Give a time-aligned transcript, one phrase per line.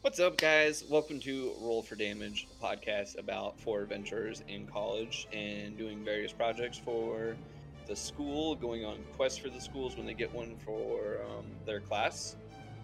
[0.00, 0.84] What's up, guys?
[0.88, 6.78] Welcome to Roll for Damage, podcast about four adventurers in college and doing various projects
[6.78, 7.36] for
[7.88, 11.80] the school, going on quests for the schools when they get one for um, their
[11.80, 12.36] class.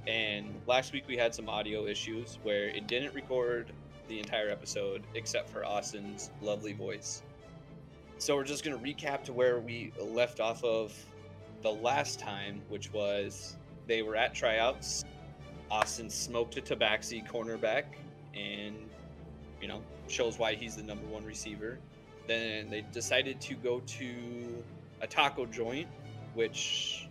[0.08, 3.68] And last week we had some audio issues where it didn't record
[4.08, 7.22] the entire episode except for Austin's lovely voice.
[8.18, 10.92] So we're just going to recap to where we left off of
[11.62, 13.56] the last time, which was
[13.86, 15.04] they were at tryouts
[15.74, 17.82] Austin smoked a Tabaxi cornerback
[18.32, 18.76] and,
[19.60, 21.80] you know, shows why he's the number one receiver.
[22.28, 24.62] Then they decided to go to
[25.00, 25.88] a taco joint,
[26.34, 27.08] which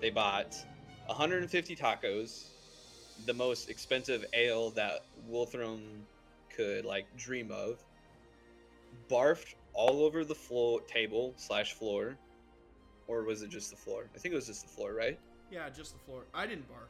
[0.00, 0.56] they bought
[1.04, 2.46] 150 tacos,
[3.26, 5.82] the most expensive ale that Wilthram
[6.48, 7.84] could like dream of,
[9.10, 12.16] barfed all over the floor table slash floor,
[13.06, 14.08] or was it just the floor?
[14.14, 15.18] I think it was just the floor, right?
[15.50, 16.22] Yeah, just the floor.
[16.32, 16.88] I didn't barf.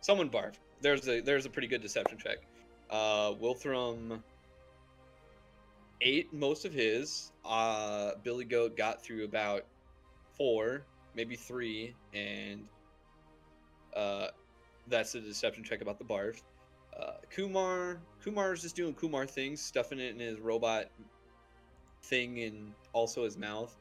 [0.00, 0.58] Someone barfed.
[0.80, 2.38] There's a there's a pretty good deception check.
[2.90, 3.32] Uh,
[6.00, 7.32] ate most of his.
[7.44, 9.64] Uh, Billy Goat got through about
[10.36, 10.82] four,
[11.14, 12.66] maybe three, and
[13.94, 14.28] uh,
[14.88, 16.42] that's a deception check about the barf.
[16.98, 20.86] Uh, Kumar Kumar's just doing Kumar things, stuffing it in his robot
[22.02, 23.76] thing and also his mouth,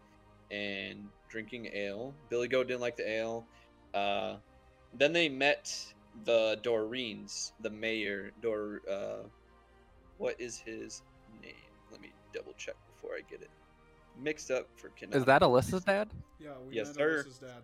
[0.51, 2.13] and drinking ale.
[2.29, 3.45] Billy Goat didn't like the ale.
[3.93, 4.35] Uh,
[4.93, 5.93] then they met
[6.23, 8.31] the Doreens, the mayor.
[8.41, 9.27] Dor, uh,
[10.17, 11.01] what is his
[11.41, 11.53] name?
[11.91, 13.49] Let me double check before I get it
[14.21, 15.17] mixed up for Canada.
[15.17, 16.09] Is that Alyssa's dad?
[16.39, 17.23] Yeah, we Yes, met sir.
[17.23, 17.63] Alyssa's dad.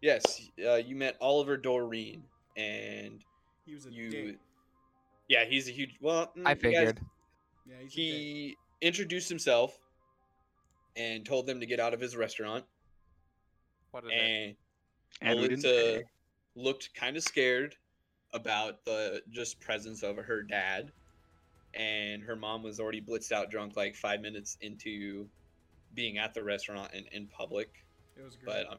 [0.00, 2.24] Yes, uh, you met Oliver Doreen,
[2.56, 3.22] and
[3.66, 4.10] He was a you.
[4.10, 4.38] dick.
[5.28, 5.96] Yeah, he's a huge.
[6.00, 7.00] Well, mm, I you guys- figured.
[7.66, 9.78] Yeah, he's a he introduced himself
[10.96, 12.64] and told them to get out of his restaurant,
[13.92, 14.56] What and
[15.20, 16.02] And Alyssa
[16.56, 17.76] looked kind of scared
[18.32, 20.92] about the just presence of her dad,
[21.74, 25.26] and her mom was already blitzed out drunk like five minutes into
[25.94, 27.68] being at the restaurant and in public.
[28.16, 28.46] It was great.
[28.46, 28.78] But um,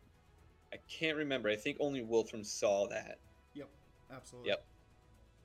[0.74, 1.50] I can't remember.
[1.50, 3.20] I think only Wilthram saw that.
[3.54, 3.70] Yep,
[4.12, 4.50] absolutely.
[4.50, 4.66] Yep.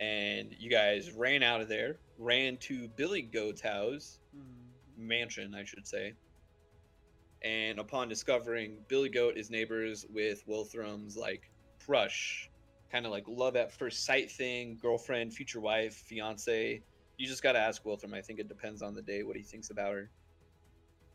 [0.00, 4.70] And you guys ran out of there, ran to Billy Goat's house, Mhm.
[4.96, 6.14] mansion, I should say.
[7.42, 11.50] And upon discovering Billy Goat is neighbors with Wilthram's like
[11.84, 12.47] crush,
[12.90, 16.82] kind of like love at first sight thing, girlfriend, future wife, fiance.
[17.16, 18.14] You just gotta ask Wilthram.
[18.14, 20.10] I think it depends on the day what he thinks about her.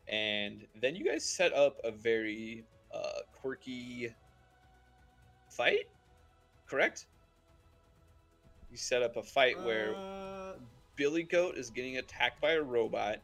[0.06, 2.64] And then you guys set up a very
[2.94, 4.14] uh, quirky
[5.50, 5.88] fight,
[6.68, 7.06] correct?
[8.70, 10.54] You set up a fight where Uh,
[10.96, 13.18] Billy Goat is getting attacked by a robot,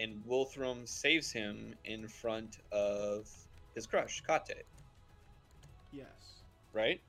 [0.00, 3.28] and Wilthram saves him in front of
[3.74, 4.64] his crush, Kate.
[5.92, 6.06] yes.
[6.72, 7.00] Right?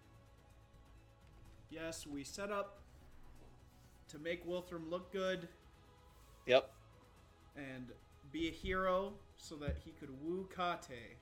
[1.74, 2.78] Yes, we set up
[4.10, 5.48] to make Wilthram look good
[6.46, 6.72] Yep.
[7.56, 7.92] and
[8.32, 11.18] be a hero so that he could woo Kate.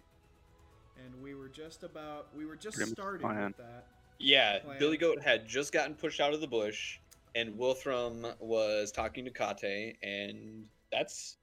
[0.97, 3.47] And we were just about we were just Pretty starting plan.
[3.47, 3.85] with that.
[4.19, 4.77] Yeah, Plan.
[4.77, 6.99] Billy Goat had just gotten pushed out of the bush,
[7.33, 11.37] and Wilthram was talking to Kate, and that's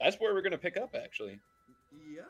[0.00, 1.38] that's where we're gonna pick up actually.
[2.10, 2.22] Yeah.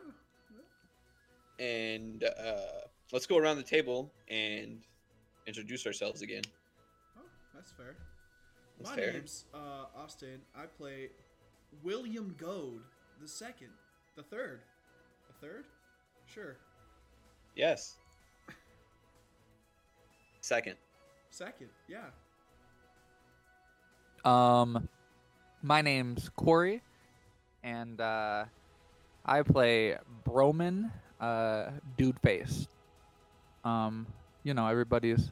[1.64, 4.82] And uh, let's go around the table and
[5.50, 6.42] introduce ourselves again.
[7.18, 7.22] Oh,
[7.54, 7.96] that's fair.
[8.78, 9.12] That's My fair.
[9.14, 10.40] name's uh, Austin.
[10.56, 11.08] I play
[11.82, 12.80] William Goad,
[13.20, 13.68] the second,
[14.16, 14.60] the third,
[15.28, 15.64] the third.
[16.32, 16.56] Sure,
[17.56, 17.96] Yes.
[20.40, 20.76] Second.
[21.30, 21.68] second.
[21.88, 22.04] Yeah.
[24.24, 24.88] Um,
[25.62, 26.82] my name's Corey,
[27.64, 28.44] and uh,
[29.26, 30.90] I play Broman,
[31.20, 32.68] uh, Dude Face.
[33.64, 34.06] Um,
[34.44, 35.30] you know everybody's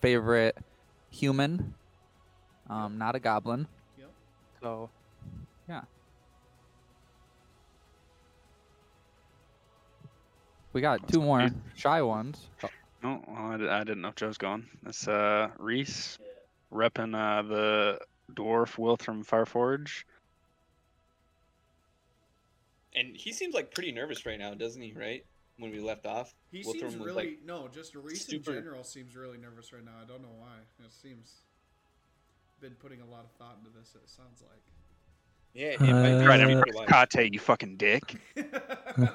[0.00, 0.56] favorite
[1.10, 1.74] human.
[2.68, 3.66] Um, not a goblin.
[3.98, 4.10] Yep.
[4.60, 4.90] So,
[5.68, 5.82] yeah.
[10.72, 12.48] We got two more shy ones.
[12.62, 12.68] Oh,
[13.02, 14.66] No, well, I, I didn't know Joe's gone.
[14.86, 16.18] It's uh, Reese,
[16.72, 17.98] repping uh, the
[18.34, 20.04] dwarf Wilthram Fireforge.
[22.94, 24.92] And he seems like pretty nervous right now, doesn't he?
[24.92, 25.24] Right
[25.58, 26.34] when we left off.
[26.50, 29.92] He Wilthram seems really like, no, just Reese super- general seems really nervous right now.
[30.02, 30.56] I don't know why.
[30.84, 31.32] It seems
[32.60, 33.94] been putting a lot of thought into this.
[33.94, 34.62] It sounds like.
[35.54, 38.16] Yeah, it might be Trying super to impress Kate, you fucking dick.
[38.36, 39.10] Jojo,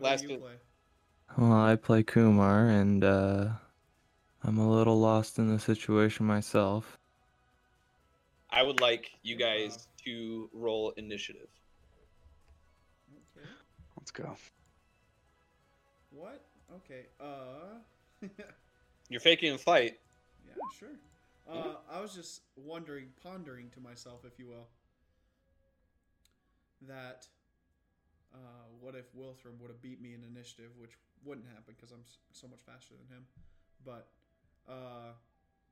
[0.00, 0.50] Last who do you one.
[0.50, 0.56] play?
[1.38, 3.48] Well, I play Kumar, and uh,
[4.44, 6.98] I'm a little lost in the situation myself.
[8.50, 11.48] I would like you guys to roll initiative.
[13.36, 13.46] Okay.
[13.98, 14.36] Let's go.
[16.10, 16.44] What?
[16.76, 17.06] Okay.
[17.20, 17.78] Uh.
[19.08, 19.98] You're faking a fight.
[20.46, 20.54] yeah.
[20.78, 20.88] sure.
[21.48, 24.66] Uh, I was just wondering, pondering to myself, if you will,
[26.88, 27.28] that
[28.34, 32.02] uh, what if Wilthram would have beat me in initiative, which wouldn't happen because I'm
[32.32, 33.24] so much faster than him,
[33.84, 34.08] but
[34.68, 35.14] uh,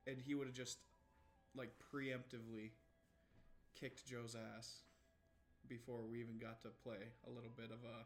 [0.07, 0.79] and he would have just
[1.55, 2.71] like preemptively
[3.79, 4.79] kicked Joe's ass
[5.67, 8.05] before we even got to play a little bit of a.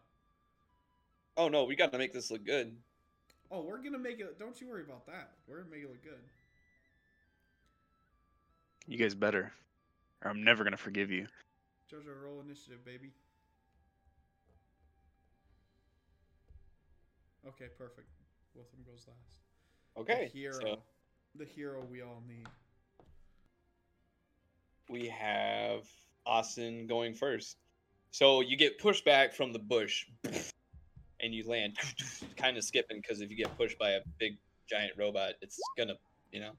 [1.39, 2.75] Oh no, we got to make this look good.
[3.49, 4.37] Oh, we're gonna make it.
[4.37, 5.31] Don't you worry about that.
[5.47, 6.19] We're gonna make it look good.
[8.87, 9.53] You guys better,
[10.21, 11.27] or I'm never gonna forgive you.
[11.89, 13.11] Jojo, roll initiative, baby.
[17.47, 18.09] Okay, perfect.
[18.57, 19.39] Wilthram goes last.
[19.97, 20.29] Okay.
[20.33, 20.59] The hero.
[20.59, 20.79] So
[21.35, 22.47] The hero we all need.
[24.89, 25.87] we have
[26.25, 27.55] Austin going first.
[28.11, 30.05] So you get pushed back from the bush,
[31.21, 31.77] and you land,
[32.37, 34.37] kind of skipping because if you get pushed by a big
[34.69, 35.95] giant robot, it's gonna,
[36.31, 36.51] you know.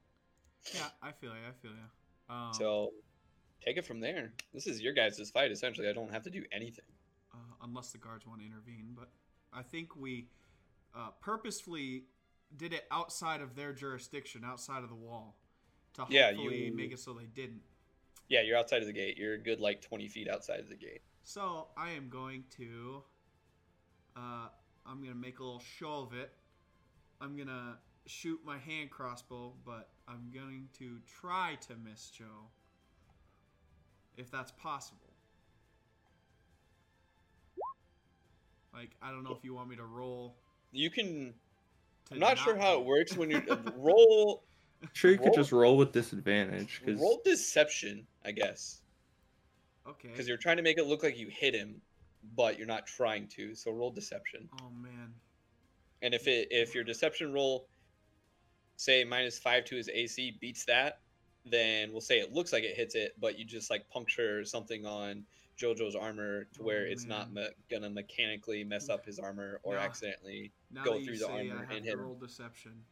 [0.73, 1.37] Yeah, I feel you.
[1.47, 2.35] I feel you.
[2.35, 2.91] Um, So
[3.65, 4.33] take it from there.
[4.53, 5.87] This is your guys' fight essentially.
[5.87, 6.85] I don't have to do anything.
[7.33, 9.09] uh, unless the guards want to intervene, but
[9.53, 10.27] I think we
[10.93, 12.03] uh, purposefully
[12.57, 15.37] did it outside of their jurisdiction, outside of the wall,
[15.93, 17.61] to Yeah, hopefully you- make it so they didn't.
[18.27, 19.17] Yeah, you're outside of the gate.
[19.17, 21.01] You're a good like 20 feet outside of the gate.
[21.23, 23.03] So I am going to.
[24.15, 24.47] Uh,
[24.85, 26.31] I'm gonna make a little show of it.
[27.19, 27.77] I'm gonna
[28.07, 32.49] shoot my hand crossbow, but I'm going to try to miss Joe,
[34.17, 34.97] if that's possible.
[38.73, 40.35] Like I don't know if you want me to roll.
[40.71, 41.33] You can.
[42.11, 43.41] I'm not sure how it works when you
[43.77, 44.43] roll.
[44.93, 48.81] Sure, you could just roll with disadvantage because Roll deception, I guess,
[49.87, 50.07] Okay.
[50.09, 51.81] because you're trying to make it look like you hit him,
[52.35, 53.55] but you're not trying to.
[53.55, 54.49] So roll deception.
[54.61, 55.13] Oh man.
[56.01, 57.67] And if it if your deception roll,
[58.77, 60.99] say minus five to his AC beats that,
[61.45, 64.85] then we'll say it looks like it hits it, but you just like puncture something
[64.85, 65.23] on
[65.59, 69.75] JoJo's armor to where Oh, it's not me- gonna mechanically mess up his armor or
[69.75, 69.81] Yeah.
[69.81, 70.51] accidentally.
[70.71, 72.83] Now Go through the armor and hit roll deception.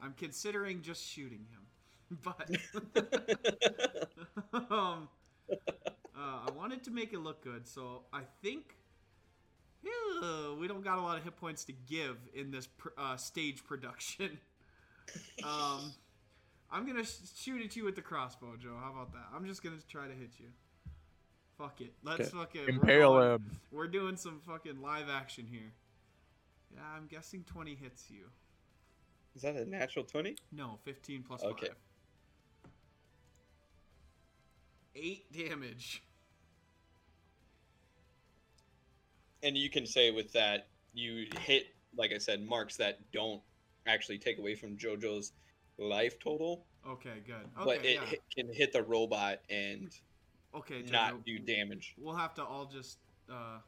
[0.00, 1.66] I'm considering just shooting him,
[2.22, 2.50] but
[4.70, 5.08] um,
[5.50, 5.56] uh,
[6.16, 8.76] I wanted to make it look good, so I think
[9.82, 13.16] yeah, we don't got a lot of hit points to give in this pr- uh,
[13.16, 14.38] stage production.
[15.44, 15.92] um,
[16.70, 18.76] I'm gonna sh- shoot at you with the crossbow, Joe.
[18.80, 19.26] How about that?
[19.34, 20.46] I'm just gonna try to hit you.
[21.58, 21.92] Fuck it.
[22.02, 22.30] Let's Okay.
[22.30, 23.50] fucking we're Impale him.
[23.70, 25.72] We're doing some fucking live action here.
[26.74, 28.24] Yeah, I'm guessing 20 hits you.
[29.34, 30.36] Is that a natural twenty?
[30.52, 31.66] No, 15 plus Okay.
[31.68, 31.76] 5.
[34.94, 36.02] 8 damage.
[39.42, 41.66] And you can say with that you hit,
[41.96, 43.42] like I said, marks that don't
[43.86, 45.32] actually take away from JoJo's
[45.78, 47.34] life total, Okay, good.
[47.34, 48.04] Okay, but it yeah.
[48.04, 49.90] hit, can hit the robot and
[50.54, 51.94] okay, Jojo, not do damage.
[51.98, 52.98] We'll have to all just
[53.30, 53.58] uh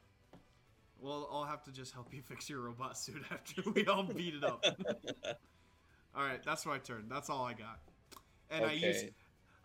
[1.00, 4.34] We'll all have to just help you fix your robot suit after we all beat
[4.34, 4.64] it up.
[6.16, 7.06] all right, that's my turn.
[7.08, 7.80] That's all I got.
[8.50, 9.10] And I use Okay.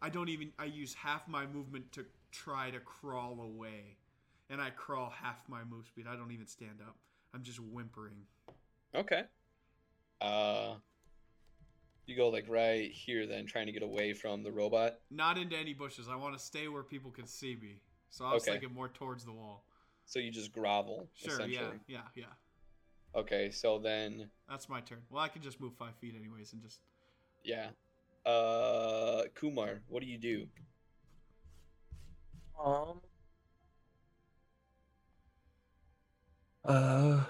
[0.01, 3.97] I don't even I use half my movement to try to crawl away.
[4.49, 6.05] And I crawl half my move speed.
[6.09, 6.95] I don't even stand up.
[7.33, 8.25] I'm just whimpering.
[8.95, 9.23] Okay.
[10.21, 10.73] Uh,
[12.07, 14.95] you go like right here, then trying to get away from the robot.
[15.11, 16.07] Not into any bushes.
[16.09, 17.81] I want to stay where people can see me.
[18.09, 18.53] So I was Okay.
[18.53, 19.63] thinking more towards the wall.
[20.07, 21.77] So you just grovel, Sure, essentially.
[21.87, 23.19] yeah, yeah, yeah.
[23.19, 24.99] Okay, so then, That's my turn.
[25.11, 26.79] Well, I can just move five feet anyways and just.
[27.43, 27.67] yeah.
[28.25, 30.47] Uh, Kumar, what do you do?
[32.63, 33.01] Um.
[36.65, 37.23] Uh,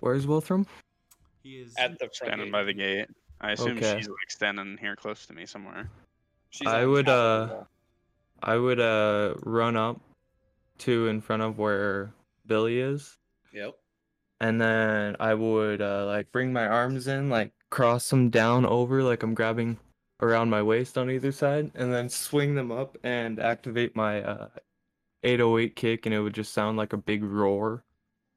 [0.00, 0.66] where's Wilthram?
[1.42, 1.74] He is.
[1.78, 2.52] At the front Standing gate.
[2.52, 3.08] by the gate.
[3.40, 3.96] I assume Okay.
[3.96, 5.88] she's like standing here close to me somewhere.
[6.50, 7.68] She's I would, top of the uh, wall.
[8.42, 10.00] I would uh run up
[10.78, 12.12] to in front of where
[12.46, 13.16] Billy is,
[13.52, 13.74] Yep.
[14.40, 19.02] and then I would uh like bring my arms in, like cross them down over,
[19.02, 19.78] like I'm grabbing
[20.20, 24.48] around my waist on either side, and then swing them up and activate my uh
[25.22, 27.84] 808 kick, and it would just sound like a big roar,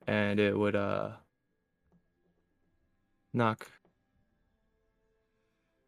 [0.08, 1.12] and it would uh
[3.34, 3.72] knock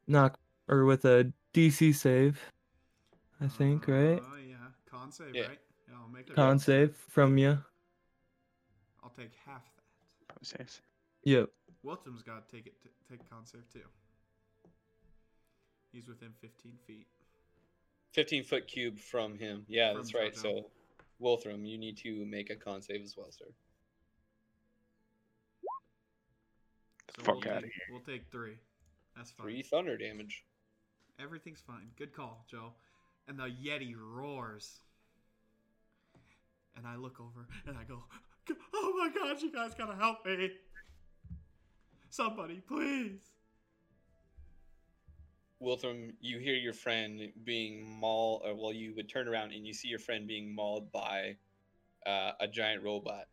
[0.08, 2.40] knock or with a DC save,
[3.40, 4.22] I think, right?
[4.22, 4.56] Oh yeah,
[4.90, 5.48] con save, Yeah.
[5.48, 5.60] right?
[5.90, 6.36] Yeah, I'll make it.
[6.36, 7.58] Con save from you.
[9.04, 10.28] I'll take half that.
[10.28, 10.82] Probably safe.
[11.24, 11.50] Yep.
[11.84, 12.74] Wilton's got to take it.
[12.82, 13.80] T- take con save too.
[15.92, 17.08] He's within 15 feet.
[18.14, 19.66] 15 foot cube from him.
[19.68, 20.34] Yeah, From that's right.
[20.34, 20.42] JoJo.
[20.42, 20.66] So,
[21.20, 23.46] Wolthram, you need to make a con save as well, sir.
[27.16, 28.58] So Fuck we'll outta take, We'll take three.
[29.16, 29.46] That's fine.
[29.46, 30.44] Three thunder damage.
[31.20, 31.90] Everything's fine.
[31.98, 32.74] Good call, Joe.
[33.28, 34.80] And the Yeti roars.
[36.76, 38.04] And I look over and I go,
[38.74, 40.52] Oh my god, you guys gotta help me.
[42.10, 43.31] Somebody, please.
[45.62, 49.74] Wilthram, you hear your friend being mauled, or well, you would turn around and you
[49.74, 51.38] see your friend being mauled by
[52.06, 53.28] uh, a giant robot.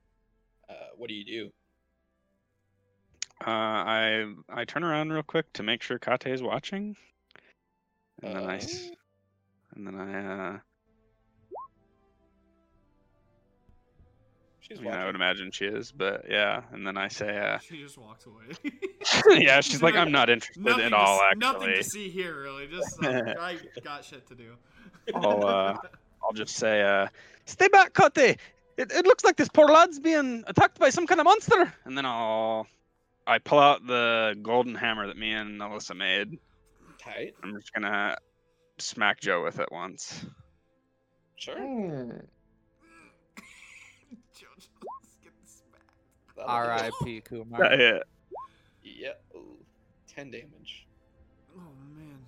[0.68, 1.52] Uh, what do you do?
[3.47, 6.97] Uh, I I turn around real quick to make sure Kate is watching,
[8.23, 8.90] and then I s-
[9.75, 10.61] and then I
[14.69, 17.59] She's I, mean, I would imagine she is, but yeah, and then I say, uh,
[17.67, 18.73] She just walks away.
[19.43, 21.21] yeah, she's like, I'm not interested nothing at to, all.
[21.23, 22.67] s- Nothing Actually, to see here, really.
[22.67, 24.53] Just uh, I got shit to do.
[25.15, 25.77] I'll uh,
[26.23, 27.09] I'll just say, uh,
[27.47, 28.39] stay back, Kate.
[28.77, 31.73] It, it looks like this poor lad's being attacked by some kind of monster.
[31.85, 32.67] And then I'll
[33.27, 36.39] I pull out the golden hammer that me and Alyssa made.
[37.03, 37.35] Tight.
[37.43, 38.17] I'm just gonna
[38.79, 40.27] smack Joe with it once.
[41.37, 41.57] Sure.
[41.57, 42.23] Jojo's
[46.45, 47.21] R.I.P.
[47.23, 47.75] Kumar.
[47.75, 47.99] Yeah.
[48.83, 49.12] Yeah.
[49.35, 49.57] Ooh,
[50.07, 50.87] Ten damage.
[51.57, 51.61] Oh
[51.97, 52.18] man.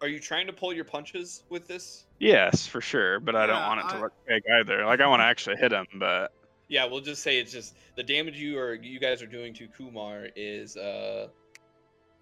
[0.00, 2.06] Are you trying to pull your punches with this?
[2.20, 4.84] Yes, for sure, but I don't Yeah, want it to I- look fake either.
[4.84, 6.32] Like I want to actually hit him, but
[6.68, 9.66] Yeah, we'll just say it's just the damage you are you guys are doing to
[9.68, 11.28] Kumar is uh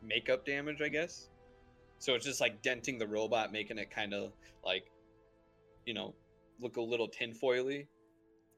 [0.02, 1.28] makeup damage, I guess.
[1.98, 4.32] So it's just like denting the robot, making it kind of
[4.64, 4.90] like,
[5.86, 6.14] you know,
[6.60, 7.86] look a little tinfoily.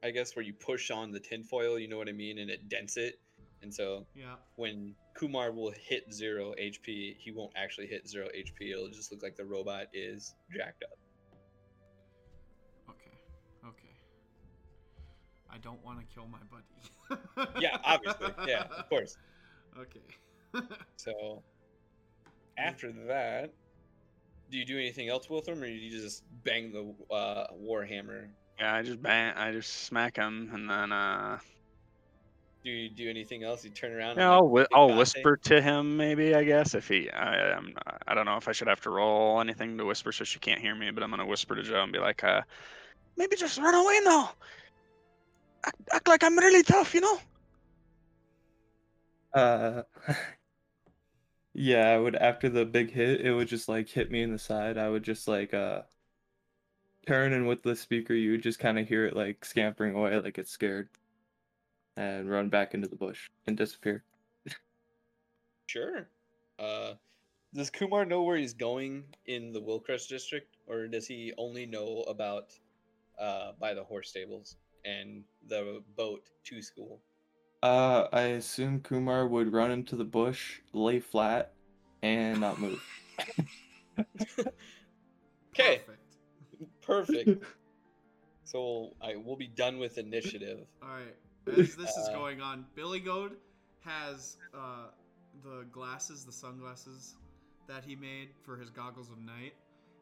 [0.03, 2.69] I guess where you push on the tinfoil, you know what I mean, and it
[2.69, 3.19] dents it.
[3.61, 4.35] And so Yeah.
[4.55, 8.71] when Kumar will hit zero HP, he won't actually hit zero HP.
[8.71, 10.97] It'll just look like the robot is jacked up.
[12.89, 13.11] Okay.
[13.67, 13.95] Okay.
[15.49, 16.63] I don't want to kill my buddy.
[17.59, 18.29] Yeah, obviously.
[18.47, 19.17] Yeah, of course.
[19.77, 20.01] Okay.
[20.95, 21.43] So
[22.57, 23.53] after that,
[24.49, 28.29] do you do anything else with him, or do you just bang the uh, warhammer?
[28.59, 31.39] Yeah, I just bang, I just smack him, and then uh,
[32.63, 33.63] Do you do anything else?
[33.63, 34.11] You turn around.
[34.11, 34.99] and, yeah, like, I'll whi- I'll Dante?
[34.99, 36.35] whisper to him maybe.
[36.35, 37.73] I guess if he, I, I'm,
[38.07, 40.59] I don't know if I should have to roll anything to whisper so she can't
[40.59, 42.41] hear me, but I'm gonna whisper to Joe and be like, uh,
[43.17, 44.31] maybe just run away now.
[45.65, 47.19] Act, act like I'm really tough, you know.
[49.33, 49.83] Uh,
[51.53, 54.39] yeah, I would after the big hit, it would just like hit me in the
[54.39, 54.77] side.
[54.77, 55.83] I would just like uh
[57.07, 60.19] turn and with the speaker, you would just kind of hear it like scampering away,
[60.19, 60.89] like it's scared,
[61.97, 64.03] and run back into the bush and disappear.
[65.67, 66.07] Sure.
[66.57, 66.93] Uh,
[67.53, 72.03] does Kumar know where he's going in the Wilcrest district, or does he only know
[72.07, 72.53] about
[73.19, 77.01] uh, by the horse stables and the boat to school?
[77.61, 81.53] Uh, I assume Kumar would run into the bush, lay flat,
[82.01, 82.83] and not move.
[85.51, 85.81] Okay,
[86.89, 87.25] Perfect.
[87.27, 87.45] perfect.
[88.45, 90.59] so I will be done with initiative.
[90.81, 91.15] All right.
[91.59, 93.39] As this is Uh, going on, Billy Goat
[93.81, 94.87] has uh,
[95.43, 97.15] the glasses, the sunglasses
[97.67, 99.53] that he made for his goggles of night,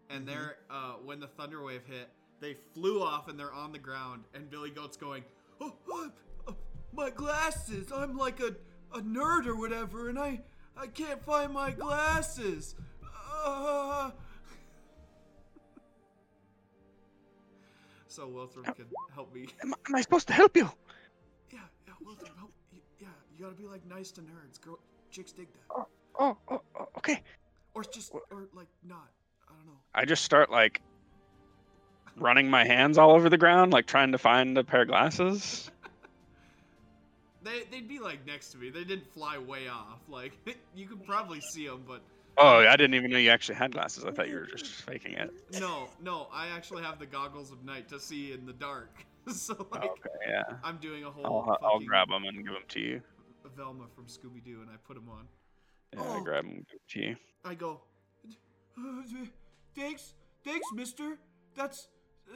[0.09, 0.27] and Mhm.
[0.27, 4.23] they're uh, when the thunder wave hit, they flew off and they're on the ground,
[4.33, 5.23] and Billy Goat's going,
[5.59, 6.11] "Oh, oh,
[6.47, 6.55] oh,
[6.93, 7.91] my glasses!
[7.91, 8.55] I'm like a
[8.93, 10.41] a nerd or whatever, and I
[10.77, 12.75] I can't find my glasses."
[13.43, 14.11] Uh.
[18.17, 19.45] So Wilthram can help me.
[19.61, 20.67] Am, am I supposed to help you?
[21.53, 22.51] Yeah, yeah, Wilthram, help.
[22.99, 24.59] Yeah, you gotta be like nice to nerds.
[24.59, 24.79] Girl,
[25.11, 25.59] chicks dig that.
[25.69, 25.87] Oh,
[26.19, 27.21] oh, oh, oh okay.
[27.75, 29.07] Or just, or like not.
[29.47, 29.79] I don't know.
[29.93, 30.81] I just start like
[32.17, 35.69] running my hands all over the ground, like trying to find a pair of glasses.
[37.43, 38.71] They, they'd be like next to me.
[38.71, 39.99] They didn't fly way off.
[40.09, 40.33] Like
[40.75, 42.01] you could probably see them, but
[42.39, 44.05] Oh, I didn't even know you actually had glasses.
[44.05, 45.31] I thought you were just faking it.
[45.59, 46.27] no, no.
[46.31, 49.03] I actually have the goggles of night to see in the dark.
[49.33, 50.43] so like, Okay, yeah.
[50.63, 51.25] I'm doing a whole.
[51.25, 53.01] I'll, I'll grab them and give them to you.
[53.55, 55.27] Velma from Scooby Doo, and I put them on.
[55.93, 56.23] Yeah, I Oh.
[56.23, 57.15] grab them and give 'em to you.
[57.43, 57.81] I go,
[58.77, 59.01] "Uh,
[59.75, 60.13] thanks,
[60.43, 61.17] thanks, Mister.
[61.55, 61.87] That's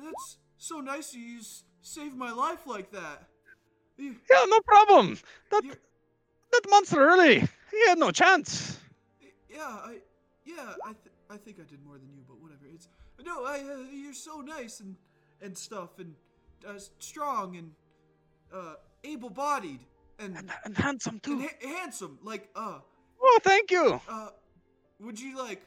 [0.04, 1.14] that's so nice.
[1.14, 1.42] You
[1.82, 3.28] saved my life like that.
[3.98, 5.20] You, Yeah, no problem.
[5.52, 5.64] That
[6.54, 8.80] that monster really, he had no chance.
[9.54, 9.60] Yeah,
[9.92, 9.98] I
[10.46, 12.66] yeah, I th- I think I did more than you, but whatever.
[12.74, 12.88] It's
[13.26, 14.96] no, I uh, you're so nice and
[15.42, 16.14] and stuff and
[16.68, 17.72] uh, strong and
[18.54, 19.80] uh, able-bodied
[20.20, 21.40] and, And, and handsome and too.
[21.42, 22.20] ha- handsome.
[22.24, 22.80] Like uh
[23.24, 24.02] Oh, thank you.
[24.10, 24.30] uh,
[25.00, 25.62] would you like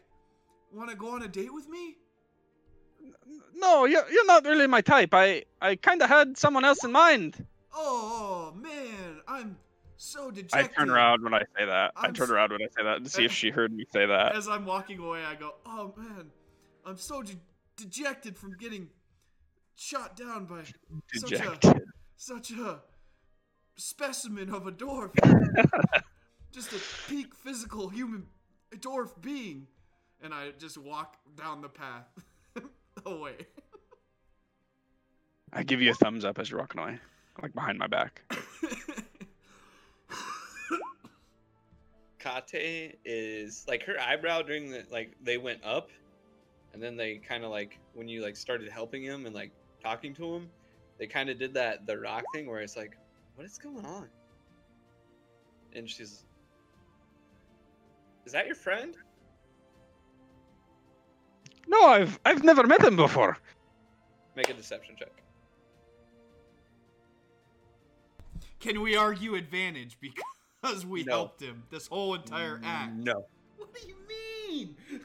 [0.72, 1.96] want to go on a date with me?
[3.54, 5.10] No, you're, you're not really my type.
[5.12, 7.44] I, I kind of had someone else in mind.
[7.74, 9.56] Oh man, I'm
[9.96, 11.92] so I turn around when I say that.
[11.96, 13.84] i I'm turn s- around when I say that to see if she heard me
[13.92, 14.34] say that.
[14.34, 16.30] As I'm walking away, I go, "Oh man,
[16.84, 17.36] I'm so de-
[17.76, 18.88] dejected from getting
[19.76, 20.62] shot down by
[21.14, 21.58] such a
[22.16, 22.80] such a
[23.76, 25.10] specimen of a dwarf,
[26.52, 28.26] just a peak physical human
[28.76, 29.66] dwarf being."
[30.22, 32.06] And I just walk down the path
[33.04, 33.34] away.
[35.52, 36.98] I give you a thumbs up as you're walking away,
[37.42, 38.22] like behind my back.
[42.24, 45.90] Kate is like her eyebrow during the like they went up,
[46.72, 49.52] and then they kind of like when you like started helping him and like
[49.82, 50.48] talking to him,
[50.98, 52.96] they kind of did that the rock thing where it's like,
[53.34, 54.08] what is going on?
[55.74, 56.24] And she's,
[58.24, 58.96] is that your friend?
[61.66, 63.38] No, I've I've never met him before.
[64.36, 65.12] Make a deception check.
[68.60, 70.24] Can we argue advantage because
[70.86, 71.12] we No.
[71.12, 72.94] helped him this whole entire act?
[72.94, 73.26] No.
[73.56, 74.76] What do you mean?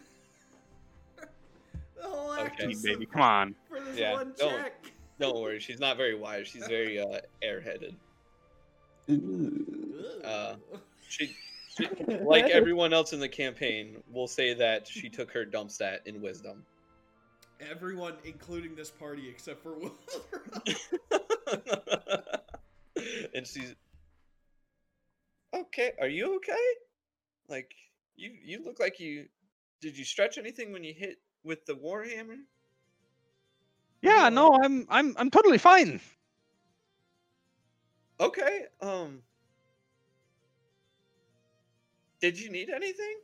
[1.15, 3.55] the whole act Okay, Baby, come on.
[3.69, 4.73] for this Yeah, one don't- check.
[5.19, 6.47] Don't worry, she's not very wise.
[6.47, 7.95] She's very uh, airheaded.
[10.23, 10.55] Uh,
[11.09, 11.35] She,
[11.75, 11.87] she,
[12.21, 16.21] like everyone else in the campaign, will say that she took her dump stat in
[16.21, 16.63] wisdom.
[17.59, 19.91] Everyone, including this party, except for Will.
[23.33, 23.73] and she's
[25.53, 25.93] okay.
[25.99, 26.65] Are you okay?
[27.47, 27.73] Like
[28.15, 29.27] you, you look like you.
[29.81, 32.37] Did you stretch anything when you hit with the warhammer?
[34.01, 35.99] Yeah, no, I'm I'm I'm totally fine.
[38.19, 38.65] Okay.
[38.81, 39.21] Um.
[42.21, 43.15] Did you need anything?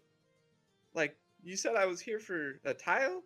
[0.93, 3.23] Like you said, I was here for a tile.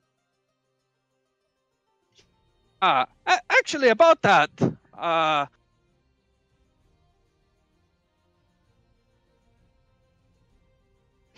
[2.82, 3.06] Uh,
[3.50, 4.50] actually, about that,
[4.98, 5.46] uh,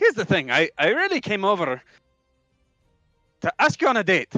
[0.01, 0.51] here's the thing.
[0.51, 1.81] I, I really came over
[3.41, 4.33] to ask you on a date.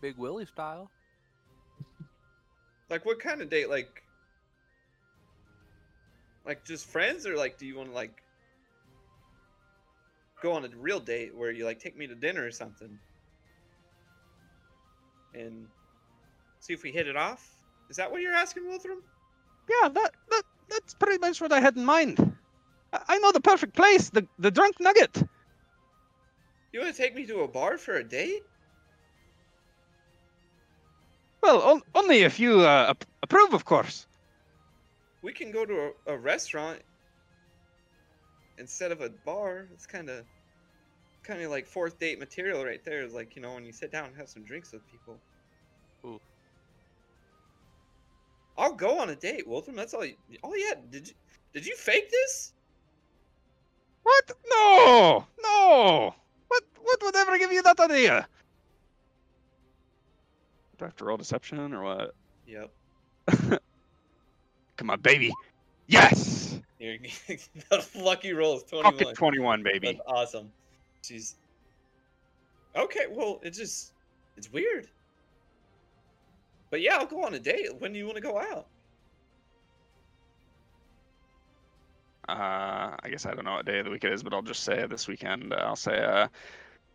[0.00, 0.90] Big Willie style.
[2.88, 3.68] Like what kind of date?
[3.68, 4.02] Like.
[6.44, 8.22] Like just friends, or like, do you want to like
[10.40, 12.96] go on a real date where you like take me to dinner or something,
[15.34, 15.66] and
[16.60, 17.44] see if we hit it off?
[17.90, 19.02] Is that what you're asking, Wilthram?
[19.68, 22.36] Yeah, that, that that's pretty much what I had in mind.
[22.92, 25.22] I, I know the perfect place, the the Drunk Nugget.
[26.72, 28.42] You want to take me to a bar for a date?
[31.42, 34.06] Well, on, only if you uh, ap- approve, of course.
[35.22, 36.80] We can go to a, a restaurant
[38.58, 39.68] instead of a bar.
[39.72, 40.24] It's kind of,
[41.24, 43.02] kind of like fourth date material right there.
[43.04, 45.16] Is like you know when you sit down and have some drinks with people.
[46.04, 46.20] Ooh.
[48.58, 49.76] I'll go on a date, Wilthram.
[49.76, 50.04] That's all.
[50.04, 51.14] You, oh yeah, did you
[51.52, 52.52] did you fake this?
[54.02, 54.30] What?
[54.48, 56.14] No, no.
[56.48, 56.62] What?
[56.82, 58.26] What would ever give you that idea?
[60.78, 62.14] Do I have to roll deception or what?
[62.46, 62.70] Yep.
[64.76, 65.32] Come on, baby.
[65.86, 66.60] Yes.
[66.78, 68.94] The lucky roll is 21.
[69.00, 69.86] it, 21, baby.
[69.94, 70.52] That's awesome.
[71.02, 71.36] She's
[72.76, 73.06] okay.
[73.10, 73.92] Well, it's just
[74.36, 74.86] it's weird.
[76.70, 77.68] But yeah, I'll go on a date.
[77.78, 78.66] When do you want to go out?
[82.28, 84.42] Uh, I guess I don't know what day of the week it is, but I'll
[84.42, 85.52] just say this weekend.
[85.52, 86.26] Uh, I'll say, uh,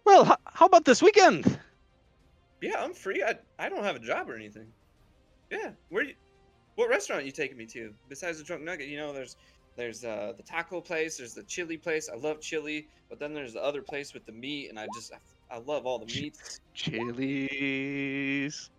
[0.06, 1.58] well, h- how about this weekend?
[2.62, 3.24] Yeah, I'm free.
[3.24, 4.68] I I don't have a job or anything.
[5.50, 6.16] Yeah, where you?
[6.76, 8.88] What restaurant are you taking me to besides the Drunk Nugget?
[8.88, 9.36] You know, there's
[9.78, 12.10] there's uh, the taco place, there's the chili place.
[12.12, 15.14] I love chili, but then there's the other place with the meat, and I just
[15.14, 16.60] I, I love all the meats.
[16.74, 18.70] Chili's.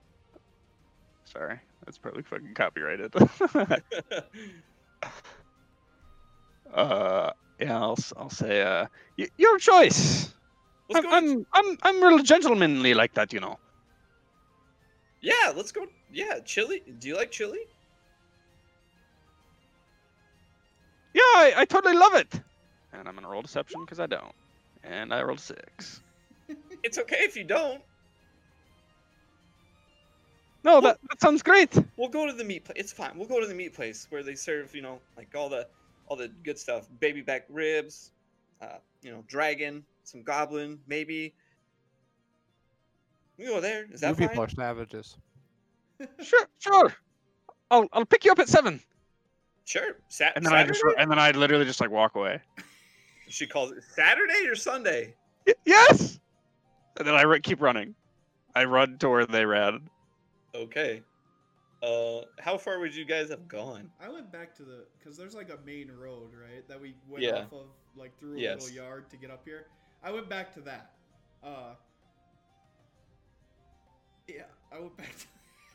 [1.24, 3.14] Sorry, that's probably fucking copyrighted.
[6.72, 8.86] uh, yeah, I'll I'll say, uh,
[9.18, 10.34] y- your choice.
[10.94, 13.56] I'm, I'm I'm I'm real gentlemanly like that, you know.
[15.20, 15.86] yeah, let's go.
[16.10, 16.82] Yeah, chili.
[16.98, 17.58] Do you like chili?
[21.14, 22.32] Yeah, I, I totally love it.
[22.92, 24.34] And I'm gonna roll deception because I don't.
[24.82, 26.02] And I rolled a six.
[26.82, 27.82] It's okay if you don't.
[30.64, 31.76] No, that, that sounds great.
[31.96, 32.76] We'll go to the meat place.
[32.78, 33.12] It's fine.
[33.16, 35.66] We'll go to the meat place where they serve, you know, like all the
[36.06, 36.88] all the good stuff.
[37.00, 38.12] Baby back ribs,
[38.60, 41.34] uh, you know, dragon, some goblin, maybe.
[43.38, 43.86] We go there.
[43.90, 44.28] Is that you fine?
[44.28, 45.16] people are savages.
[46.22, 46.94] Sure, sure.
[47.70, 48.80] I'll I'll pick you up at seven.
[49.64, 49.96] Sure.
[50.08, 52.40] Sat- And then I just and then I literally just like walk away.
[53.28, 55.14] She calls it Saturday or Sunday.
[55.46, 56.20] Y- yes.
[56.98, 57.94] And then I ru- keep running.
[58.54, 59.88] I run to where they ran.
[60.54, 61.02] Okay.
[61.82, 63.90] Uh, how far would you guys have gone?
[64.00, 66.66] I went back to the because there's like a main road, right?
[66.68, 67.38] That we went Yeah.
[67.44, 68.62] off of like through a Yes.
[68.62, 69.66] little yard to get up here.
[70.02, 70.92] I went back to that.
[71.42, 71.74] Uh,
[74.28, 75.26] yeah, I went back to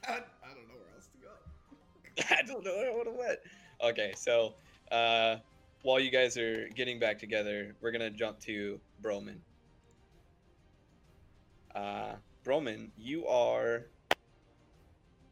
[0.03, 0.27] that.
[0.43, 2.25] I don't know where else to go.
[2.37, 3.39] I don't know where I would have went.
[3.83, 4.55] Okay, so
[4.91, 5.37] uh,
[5.83, 9.39] while you guys are getting back together, we're gonna jump to Broman.
[11.75, 13.87] Uh, Broman, you are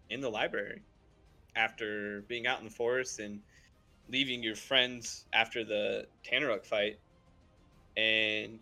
[0.10, 0.82] in the library
[1.56, 3.40] after being out in the forest and
[4.10, 7.00] leaving your friends after the Tanaruk fight.
[7.98, 8.60] And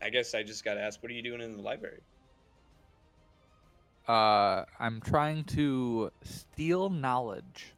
[0.00, 2.00] I guess I just gotta ask, what are you doing in the library?
[4.08, 7.72] Uh, I'm trying to steal knowledge.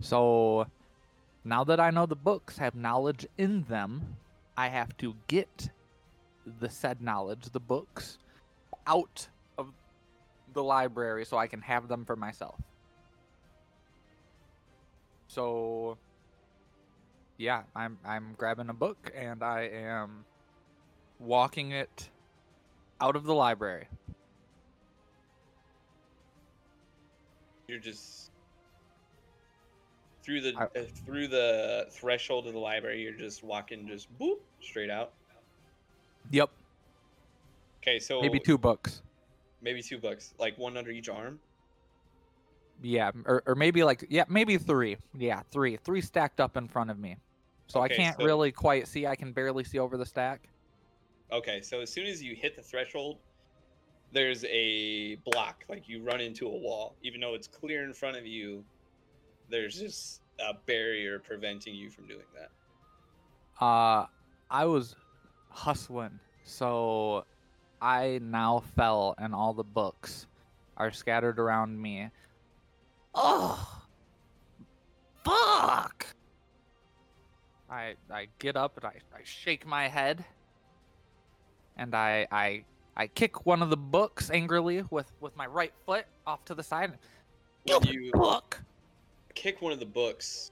[0.00, 0.66] So
[1.44, 4.16] now that I know the books have knowledge in them,
[4.56, 5.68] I have to get
[6.60, 8.18] the said knowledge, the books,
[8.86, 9.28] out
[10.56, 12.60] the library so I can have them for myself.
[15.28, 15.96] So
[17.38, 20.24] yeah, I'm I'm grabbing a book and I am
[21.20, 22.08] walking it
[23.00, 23.86] out of the library.
[27.68, 28.30] You're just
[30.22, 33.02] through the I- uh, through the threshold of the library.
[33.02, 35.12] You're just walking, just boop straight out.
[36.30, 36.50] Yep.
[37.82, 39.02] Okay, so Maybe two books.
[39.66, 41.38] Maybe two books, like one under each arm.
[42.82, 44.96] Yeah, or, or maybe like yeah, maybe three.
[45.18, 47.16] Yeah, three, three stacked up in front of me.
[47.66, 49.06] So I can't so- really quite see.
[49.06, 50.48] I can barely see over the stack.
[51.32, 53.18] Okay, so as soon as you hit the threshold,
[54.12, 56.94] there's a block, like you run into a wall.
[57.02, 58.64] Even though it's clear in front of you,
[59.50, 63.64] there's just a barrier preventing you from doing that.
[63.64, 64.06] Uh,
[64.48, 64.94] I was
[65.50, 67.24] hustling, so
[67.86, 70.26] I now fell, and all the books
[70.76, 72.10] are scattered around me.
[73.14, 73.84] Oh,
[75.22, 76.04] fuck!
[77.70, 80.24] I I get up and I, I shake my head,
[81.76, 82.64] and I I
[82.96, 86.64] I kick one of the books angrily with with my right foot off to the
[86.64, 86.98] side.
[87.68, 88.60] When you book.
[89.36, 90.50] kick one of the books,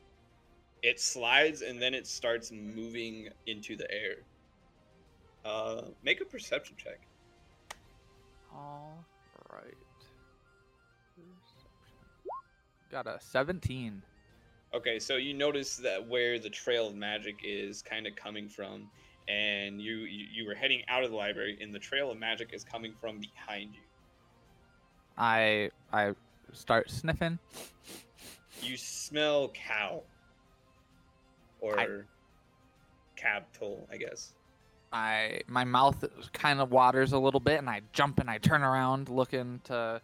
[0.84, 4.18] it slides and then it starts moving into the air.
[5.44, 7.00] Uh, make a perception check.
[8.54, 9.04] All
[9.52, 9.74] right.
[12.90, 14.02] Got a 17.
[14.74, 18.88] Okay, so you notice that where the trail of magic is kind of coming from,
[19.28, 22.50] and you, you you were heading out of the library, and the trail of magic
[22.52, 23.80] is coming from behind you.
[25.16, 26.14] I I
[26.52, 27.38] start sniffing.
[28.62, 30.02] You smell cow,
[31.60, 32.06] or
[33.16, 34.32] cab toll, I guess.
[34.94, 38.62] I my mouth kind of waters a little bit, and I jump and I turn
[38.62, 40.00] around looking to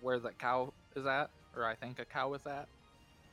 [0.00, 2.68] where the cow is at, or I think a cow is at.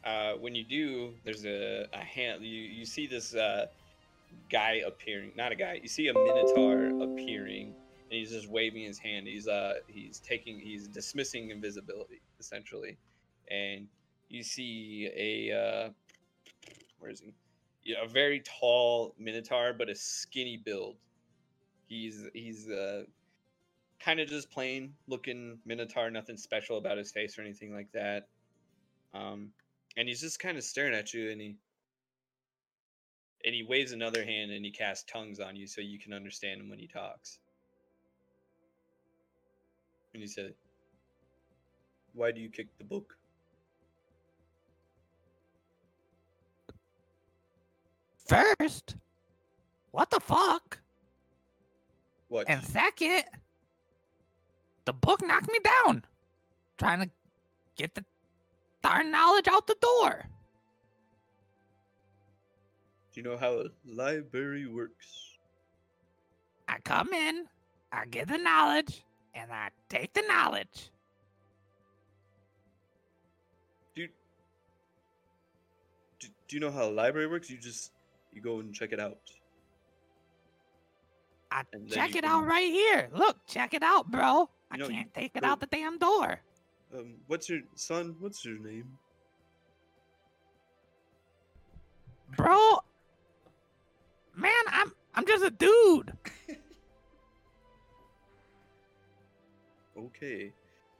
[0.03, 2.43] Uh, when you do, there's a, a hand.
[2.43, 3.67] You you see this uh,
[4.51, 5.79] guy appearing, not a guy.
[5.81, 7.75] You see a minotaur appearing,
[8.09, 9.27] and he's just waving his hand.
[9.27, 12.97] He's uh he's taking he's dismissing invisibility essentially,
[13.51, 13.85] and
[14.29, 15.89] you see a uh,
[16.97, 17.31] where is he?
[17.85, 20.97] Yeah, a very tall minotaur, but a skinny build.
[21.87, 23.03] He's he's uh
[23.99, 28.27] kind of just plain looking minotaur, nothing special about his face or anything like that.
[29.13, 29.51] Um,
[29.97, 31.55] and he's just kind of staring at you, and he
[33.45, 36.59] and he waves another hand, and he casts tongues on you, so you can understand
[36.59, 37.37] him when he talks.
[40.13, 40.55] And he said,
[42.13, 43.15] "Why do you kick the book?"
[48.25, 48.95] First,
[49.91, 50.79] what the fuck?
[52.27, 52.49] What?
[52.49, 53.23] And second,
[54.85, 56.03] the book knocked me down,
[56.77, 57.09] trying to
[57.75, 58.03] get the
[58.81, 60.25] darn knowledge out the door.
[63.15, 65.37] do you know how a library works?
[66.67, 67.45] I come in,
[67.89, 70.91] I get the knowledge, and I take the knowledge.
[73.95, 74.07] Do
[76.19, 77.49] do you know how a library works?
[77.49, 77.91] You just
[78.35, 79.17] you go and check it out.
[81.51, 83.09] I And check you it out right here.
[83.13, 84.49] Look, check it out, bro.
[84.69, 86.39] I You know, you can't take it go- out the damn door.
[86.93, 88.15] Um, what's your son?
[88.19, 88.97] What's your name?
[92.37, 92.79] Bro,
[94.35, 96.11] man, I'm I'm just a dude.
[99.97, 100.51] Okay,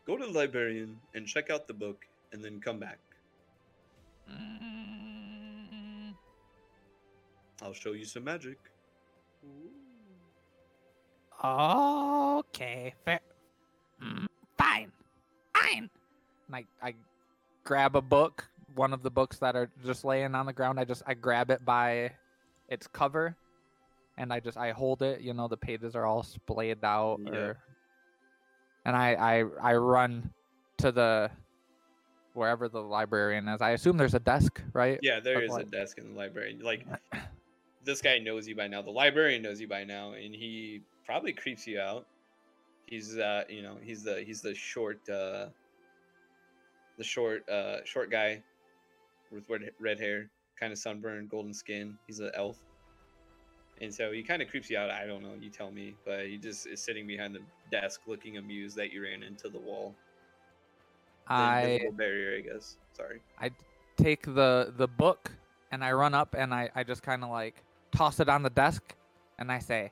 [0.08, 2.98] go to the librarian and check out the book, and then come back.
[4.32, 4.65] Mm,
[7.66, 8.60] I'll show you some magic.
[11.44, 13.20] Okay, fair.
[14.04, 14.92] Mm, fine,
[15.56, 15.90] fine.
[16.48, 16.94] and I I
[17.64, 20.80] grab a book, one of the books that are just laying on the ground.
[20.80, 22.12] I just I grab it by
[22.70, 23.36] its cover,
[24.18, 25.22] and I just I hold it.
[25.22, 27.32] You know, the pages are all splayed out, Yeah.
[27.32, 27.58] or
[28.86, 30.32] and I I I run
[30.78, 31.32] to the
[32.34, 33.62] wherever the librarian is.
[33.62, 35.00] I assume there's a desk, right?
[35.02, 36.60] Yeah, there Of is a desk in the library.
[36.62, 36.86] Like
[37.86, 38.82] this guy knows you by now.
[38.82, 42.06] The librarian knows you by now, and he probably creeps you out.
[42.88, 45.48] He's uh, you know, he's the he's the short uh
[46.98, 48.42] the short uh short guy
[49.32, 51.98] with red, red hair, kind of sunburned, golden skin.
[52.08, 52.58] He's an elf.
[53.82, 54.90] And so he kind of creeps you out.
[54.90, 58.38] I don't know, you tell me, but he just is sitting behind the desk looking
[58.38, 59.94] amused that you ran into the wall.
[61.28, 62.78] The I barrier, I guess.
[62.94, 63.20] Sorry.
[63.40, 63.52] I
[63.98, 65.32] take the the book
[65.72, 67.65] and I run up and I I just kind of like
[67.96, 68.96] toss it on the desk
[69.40, 69.92] and I say,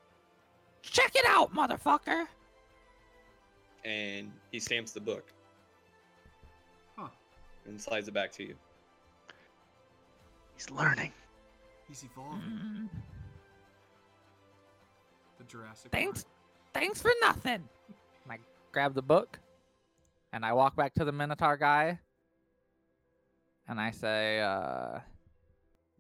[0.81, 2.25] "Check it out, motherfucker!"
[3.85, 5.31] And he stamps the book
[6.97, 7.09] Huh.
[7.65, 8.55] and slides it back to you.
[10.55, 11.11] He's learning.
[11.87, 12.41] He's evolving.
[12.41, 12.89] Mm,
[15.37, 15.91] The Jurassic.
[15.91, 16.23] Thanks.
[16.23, 16.33] Park.
[16.73, 17.67] thanks for nothing.
[18.23, 18.37] And I
[18.71, 19.39] grab the book
[20.31, 21.99] and I walk back to the Minotaur guy
[23.67, 24.99] and I say, uh,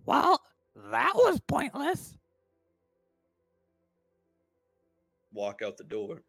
[0.05, 0.41] "Well,
[0.75, 2.17] that was pointless."
[5.31, 6.21] Walk out the door.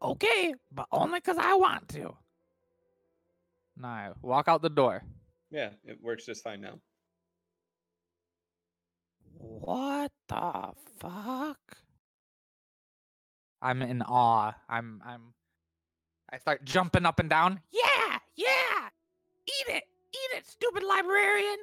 [0.00, 2.16] Okay, but only because I want to.
[3.82, 5.02] I walk out the door.
[5.50, 6.80] Yeah, it works just fine now.
[9.38, 11.76] What the fuck?
[13.60, 14.52] I'm in awe.
[14.68, 15.34] I'm I'm
[16.32, 17.60] I start jumping up and down.
[17.70, 18.88] Yeah, yeah.
[19.46, 19.84] Eat it.
[20.12, 21.58] Eat it, stupid librarian.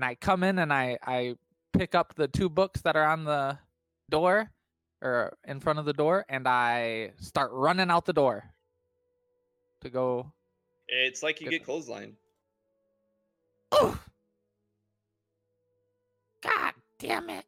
[0.00, 1.34] And I come in and I I
[1.74, 3.58] pick up the two books that are on the
[4.08, 4.50] door
[5.02, 8.50] or in front of the door and I start running out the door
[9.82, 10.32] to go
[10.88, 11.58] It's like you Good.
[11.58, 12.16] get clothesline.
[13.72, 14.00] Oh!
[16.40, 17.44] God damn it.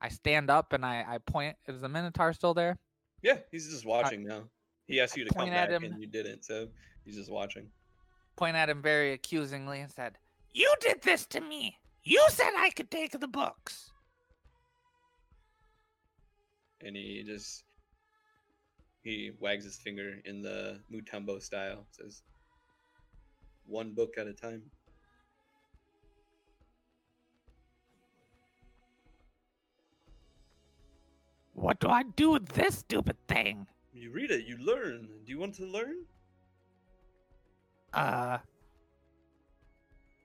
[0.00, 1.54] I stand up and I, I point.
[1.68, 2.78] Is the Minotaur still there?
[3.20, 4.44] Yeah, he's just watching now.
[4.86, 5.84] He asked you to come at back him.
[5.92, 6.68] and you didn't, so
[7.04, 7.66] he's just watching.
[8.36, 10.16] Point at him very accusingly and said,
[10.52, 11.78] You did this to me.
[12.02, 13.90] You said I could take the books.
[16.80, 17.64] And he just
[19.02, 22.22] he wags his finger in the Mutombo style, says
[23.66, 24.62] one book at a time.
[31.54, 33.66] What do I do with this stupid thing?
[33.94, 35.08] You read it, you learn.
[35.24, 36.04] Do you want to learn?
[37.94, 38.38] Uh.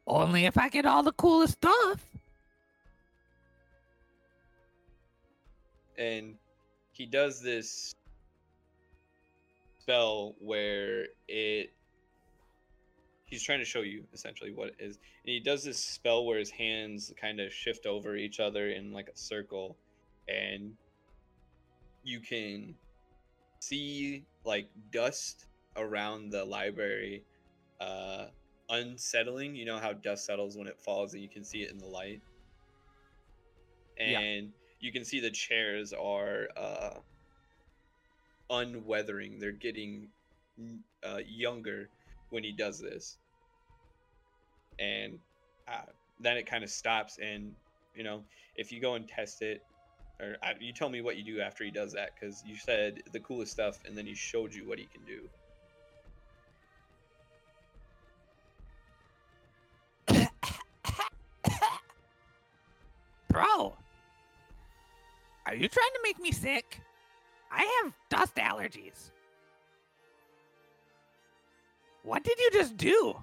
[0.07, 2.11] Only if I get all the coolest stuff.
[6.01, 6.35] and
[6.93, 7.93] he does this
[9.79, 11.71] spell where it
[13.25, 16.39] he's trying to show you essentially what it is and he does this spell where
[16.39, 19.77] his hands kind of shift over each other in like a circle
[20.27, 20.73] and
[22.03, 22.73] you can
[23.59, 25.45] see like dust
[25.77, 27.23] around the library
[27.79, 28.25] uh
[28.71, 31.77] unsettling you know how dust settles when it falls and you can see it in
[31.77, 32.21] the light
[33.99, 34.19] Yeah.
[34.19, 36.99] and you can see the chairs are uh,
[38.49, 39.39] unweathering.
[39.39, 40.09] They're getting
[41.03, 41.89] uh, younger
[42.29, 43.17] when he does this,
[44.79, 45.19] and
[45.67, 45.83] uh,
[46.19, 47.19] then it kind of stops.
[47.19, 47.51] And
[47.95, 48.23] you know,
[48.55, 49.61] if you go and test it,
[50.19, 53.01] or uh, you tell me what you do after he does that, because you said
[53.13, 55.29] the coolest stuff, and then he showed you what he can do.
[63.31, 63.77] Bro,
[65.45, 66.81] are you trying to make me sick?
[67.49, 69.11] I have dust allergies.
[72.03, 73.15] What did you just do?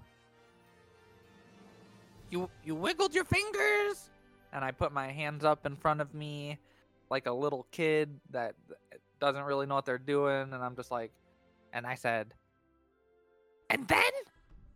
[2.31, 4.11] You you wiggled your fingers,
[4.53, 6.59] and I put my hands up in front of me,
[7.11, 8.55] like a little kid that
[9.21, 11.11] doesn't really know what they're doing, and I'm just like,
[11.75, 12.33] and I said,
[13.69, 14.03] and then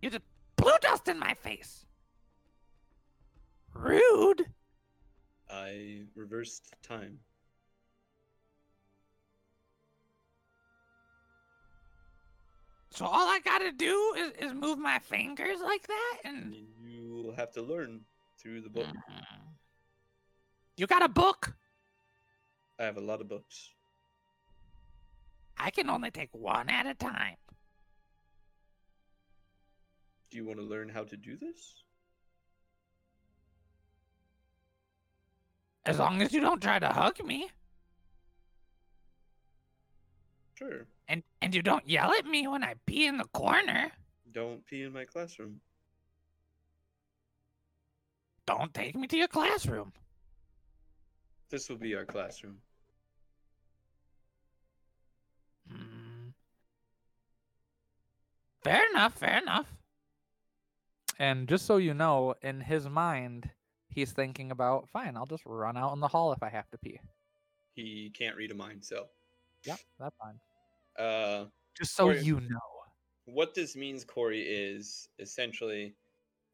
[0.02, 0.24] you just
[0.56, 1.86] blew dust in my face.
[3.72, 4.46] Rude.
[5.52, 7.18] I reversed time.
[12.90, 17.34] So all I gotta do is, is move my fingers like that, and you will
[17.34, 18.04] have to learn
[18.38, 18.86] through the book.
[18.86, 19.24] Mhm.
[20.76, 21.54] you got a book.
[22.78, 23.70] I have a lot of books.
[25.58, 27.36] I can only take one at a time.
[30.30, 31.84] Do you want to learn how to do this?
[35.84, 37.50] As long as you don't try to hug me.
[40.54, 40.86] Sure.
[41.08, 43.90] And and you don't yell at me when I pee in the corner.
[44.30, 45.60] Don't pee in my classroom.
[48.46, 49.92] Don't take me to your classroom.
[51.50, 52.58] This will be our classroom.
[55.68, 56.30] Hmm.
[58.62, 59.74] Fair enough, fair enough.
[61.18, 63.50] And just so you know, in his mind,
[63.92, 66.78] he's thinking about, fine, I'll just run out in the hall if I have to
[66.78, 66.98] pee.
[67.74, 69.06] He can't read a mind, so.
[69.64, 70.38] Yep, that's fine.
[70.98, 72.58] Uh, Just so Or- you know.
[73.26, 75.94] what this means, Corey, is essentially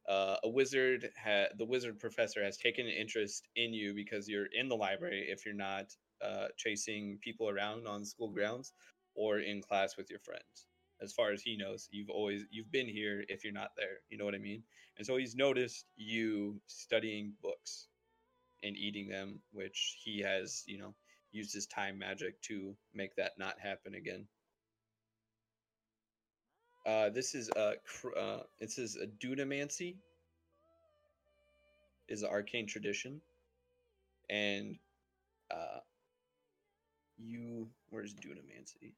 [0.08, 1.10] uh, a wizard.
[1.22, 5.26] Ha- the wizard professor has taken an interest in you because you're in the library.
[5.28, 8.72] If you're not uh, chasing people around on school grounds
[9.14, 10.67] or in class with your friends,
[11.00, 13.24] as far as he knows, you've always you've been here.
[13.28, 14.62] If you're not there, you know what I mean.
[14.96, 17.86] And so he's noticed you studying books
[18.62, 20.94] and eating them, which he has, you know,
[21.30, 24.26] used his time magic to make that not happen again.
[26.86, 27.74] Uh, this is a
[28.18, 29.96] uh, this is a dunamancy.
[32.08, 33.20] Is an arcane tradition,
[34.30, 34.78] and
[35.50, 35.80] uh,
[37.18, 38.94] you where's dunamancy?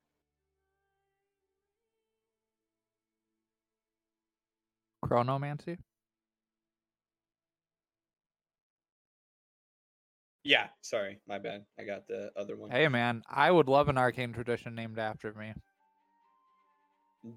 [5.10, 5.76] Chronomancy?
[10.44, 11.64] Yeah, sorry, my bad.
[11.78, 12.70] I got the other one.
[12.70, 15.52] Hey, man, I would love an arcane tradition named after me.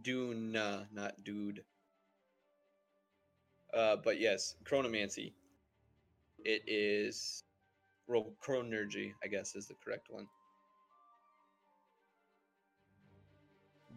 [0.03, 1.63] Duna, not dude.
[3.73, 5.33] Uh, but yes, chronomancy.
[6.45, 7.43] It is,
[8.07, 10.27] well, chronurgy, I guess, is the correct one.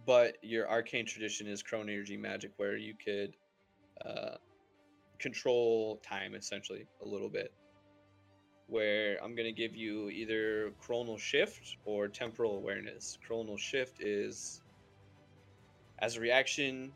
[0.06, 3.34] But your arcane tradition is chronurgy magic, where you could
[4.04, 4.36] uh,
[5.18, 7.52] control time essentially a little bit.
[8.68, 13.16] Where I'm gonna give you either chronal shift or temporal awareness.
[13.28, 14.60] Chronal shift is
[16.00, 16.92] as a reaction,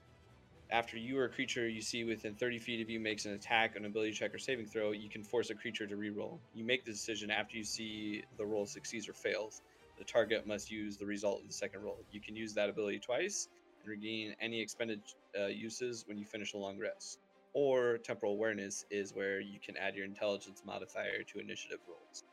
[0.71, 3.77] after you or a creature you see within 30 feet of you makes an attack,
[3.77, 6.39] an ability check, or saving throw, you can force a creature to reroll.
[6.55, 9.63] You make the decision after you see the roll succeeds or fails.
[9.99, 11.99] The target must use the result of the second roll.
[12.11, 13.49] You can use that ability twice
[13.81, 15.01] and regain any expended
[15.39, 17.19] uh, uses when you finish a long rest.
[17.53, 22.25] Or temporal awareness is where you can add your intelligence modifier to initiative rolls.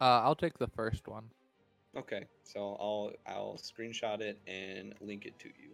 [0.00, 1.24] Uh, I'll take the first one.
[1.96, 5.70] Okay, so I'll I'll screenshot it and link it to you.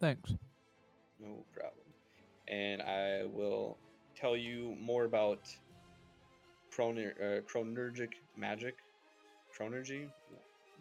[0.00, 0.32] Thanks.
[1.20, 1.86] No problem.
[2.48, 3.78] And I will
[4.16, 5.40] tell you more about
[6.76, 8.74] chroner, uh, chronurgic magic,
[9.56, 10.08] chronurgy,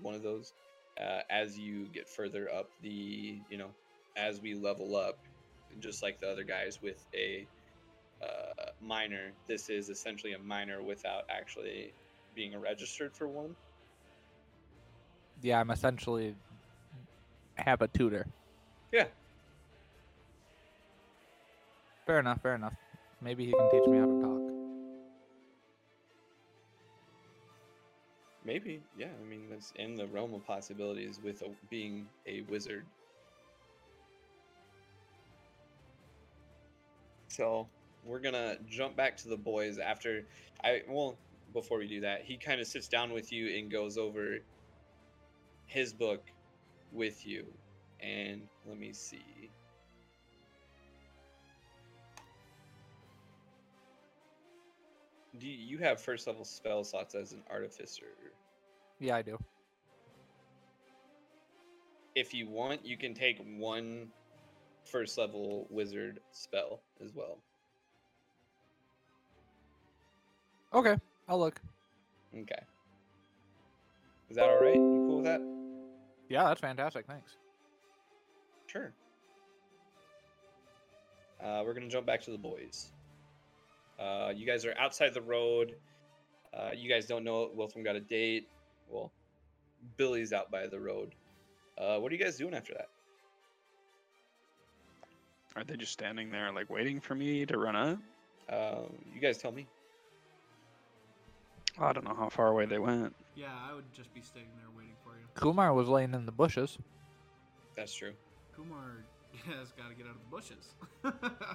[0.01, 0.53] one of those,
[0.99, 3.69] uh, as you get further up the, you know,
[4.15, 5.17] as we level up,
[5.79, 7.47] just like the other guys with a
[8.21, 9.31] uh, minor.
[9.47, 11.93] This is essentially a minor without actually
[12.35, 13.55] being registered for one.
[15.41, 16.35] Yeah, I'm essentially
[17.57, 18.25] have a tutor.
[18.91, 19.07] Yeah,
[22.05, 22.73] Fair enough, fair enough.
[23.21, 24.32] Maybe he can teach me how to talk.
[28.45, 28.83] Maybe.
[28.95, 32.85] Yeah, I mean that's in the realm of possibilities with a, being a wizard.
[37.29, 37.67] So
[38.03, 40.23] we're gonna jump back to the boys after
[40.63, 41.17] I well
[41.53, 44.39] before we do that he kind of sits down with you and goes over
[45.65, 46.31] his book
[46.91, 47.45] with you
[48.01, 49.51] and let me see
[55.39, 58.22] do you, you have first level spell slots as an artificer
[59.03, 59.37] Yeah, I do.
[62.15, 64.07] if you want you can take one
[64.85, 67.39] first level wizard spell as well
[70.73, 71.61] Okay, I'll look.
[72.35, 72.63] Okay.
[74.27, 74.73] Is that all right?
[74.73, 75.39] You cool with that?
[76.29, 77.05] Yeah, that's fantastic.
[77.05, 77.37] Thanks.
[78.65, 78.91] Sure.
[81.39, 82.91] Uh, we're gonna jump back to the boys.
[83.99, 85.75] Uh, you guys are outside the road.
[86.51, 88.47] Uh, you guys don't know Wilthram got a date.
[88.89, 89.11] Well,
[89.97, 91.13] Billy's out by the road.
[91.77, 92.89] Uh, what are you guys doing after that?
[95.55, 97.99] Are they just standing there, like waiting for me to run up?
[98.49, 99.67] Um, you guys tell me.
[101.79, 103.15] I don't know how far away they went.
[103.35, 105.25] Yeah, I would just be staying there waiting for you.
[105.35, 106.77] Kumar was laying in the bushes.
[107.75, 108.13] That's true.
[108.55, 109.03] Kumar
[109.45, 111.37] has got to get out of the bushes.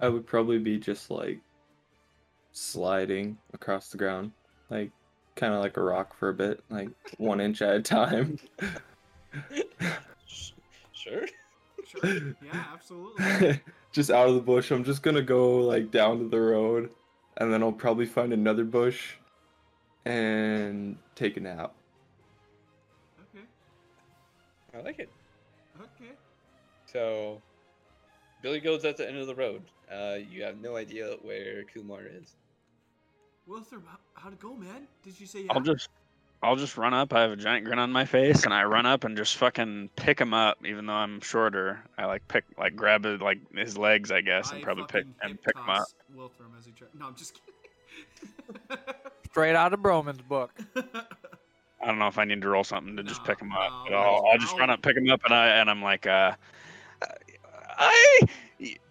[0.00, 1.38] I would probably be just like
[2.52, 4.32] sliding across the ground,
[4.70, 4.90] like
[5.42, 6.88] kind of like a rock for a bit, like
[7.18, 8.38] one inch at a time.
[10.92, 11.26] Sure.
[11.84, 12.14] sure.
[12.44, 13.60] Yeah, absolutely.
[13.92, 14.70] just out of the bush.
[14.70, 16.90] I'm just gonna go like down to the road,
[17.38, 19.14] and then I'll probably find another bush,
[20.04, 21.74] and take a nap.
[23.34, 23.44] Okay.
[24.78, 25.10] I like it.
[25.80, 26.12] Okay.
[26.86, 27.42] So,
[28.42, 29.62] Billy goes at the end of the road.
[29.92, 32.36] Uh, you have no idea where Kumar is.
[33.48, 34.86] Wilthram, how, how'd it go, man?
[35.02, 35.46] Did you say?
[35.50, 35.88] I'll just
[36.42, 37.12] I'll just run up.
[37.12, 39.90] I have a giant grin on my face, and I run up and just fucking
[39.96, 41.80] pick him up, even though I'm shorter.
[41.96, 45.06] I like pick, like grab it, like his legs, I guess, and I probably pick
[45.22, 45.76] and pick him up.
[45.78, 45.94] toss
[46.58, 48.78] as he try- No, I'm just kidding.
[49.30, 50.52] Straight out of Broman's book.
[50.76, 53.70] I don't know if I need to roll something to just pick him up.
[53.70, 56.06] no, but I'll, I'll just run up, pick him up, and I and I'm like,
[56.06, 56.32] uh,
[57.78, 58.20] I,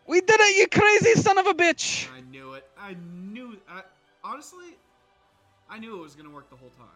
[0.08, 2.08] we did it, you crazy son of a bitch.
[2.16, 2.66] I knew it.
[2.78, 3.58] I knew.
[3.70, 3.82] I,
[4.24, 4.78] honestly,
[5.70, 6.88] I knew it was gonna work the whole time.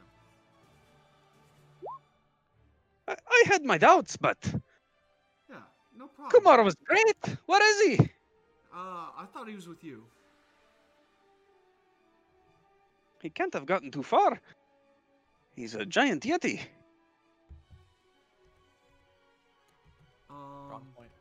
[3.07, 4.37] I, I had my doubts, but
[5.49, 5.57] Yeah,
[5.97, 6.31] no problem.
[6.43, 7.37] Kumar was great.
[7.45, 8.09] Where is he?
[8.73, 10.03] Uh, I thought he was with you.
[13.21, 14.39] He can't have gotten too far.
[15.55, 16.59] He's a giant yeti.
[20.69, 21.11] Wrong Um, point.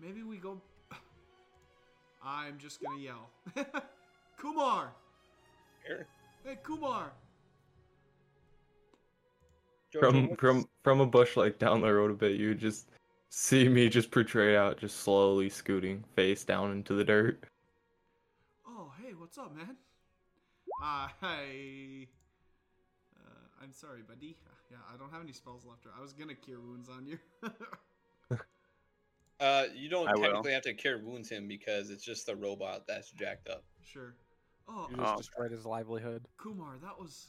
[0.00, 0.60] maybe we go.
[2.24, 3.30] I'm just gonna yell,
[4.38, 4.92] Kumar.
[5.86, 6.06] Here.
[6.44, 7.12] Hey, Kumar.
[9.98, 12.88] From what's- from from a bush like down the road a bit, you just
[13.28, 17.44] see me just portray out, just slowly scooting face down into the dirt.
[18.66, 19.76] Oh, hey, what's up, man?
[20.82, 22.06] Uh, I.
[23.16, 24.36] Uh, I'm sorry, buddy.
[24.70, 25.86] Yeah, I don't have any spells left.
[25.96, 27.18] I was gonna cure wounds on you.
[29.40, 30.22] Uh, you don't I will.
[30.22, 33.64] technically have to cure wounds him because it's just the robot that's jacked up.
[33.84, 34.14] sure.
[34.68, 35.16] Oh, You just Oh.
[35.18, 36.24] destroyed his livelihood.
[36.36, 37.28] Kumar, that was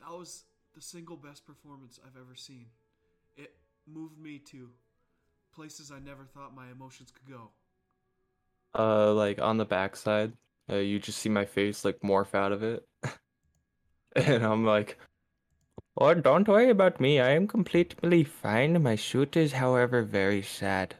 [0.00, 2.66] that was the single best performance I've ever seen.
[3.36, 3.54] It
[3.86, 4.70] moved me to
[5.52, 7.50] places I never thought my emotions could go.
[8.78, 10.32] Uh, like on the backside,
[10.70, 12.84] uh, you just see my face like morph out of it,
[14.16, 14.98] and I'm like,
[15.98, 17.20] "Oh, don't worry about me.
[17.20, 18.82] I am completely fine.
[18.82, 20.94] My shoot is, however, very sad.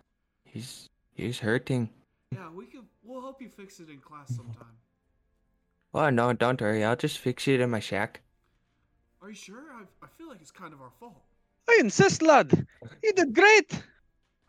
[0.44, 1.90] He's he's hurting.
[2.32, 2.84] Yeah, we could.
[3.02, 4.76] We'll help you fix it in class sometime.
[5.92, 6.84] Oh no, don't worry.
[6.84, 8.22] I'll just fix it in my shack."
[9.20, 9.72] Are you sure?
[9.74, 11.20] I, I feel like it's kind of our fault.
[11.68, 12.66] I insist, lad.
[13.02, 13.82] You did great.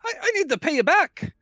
[0.04, 1.34] I, I need to pay you back.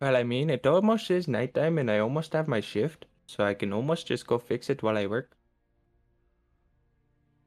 [0.00, 3.54] Well, I mean, it almost is nighttime, and I almost have my shift, so I
[3.54, 5.36] can almost just go fix it while I work.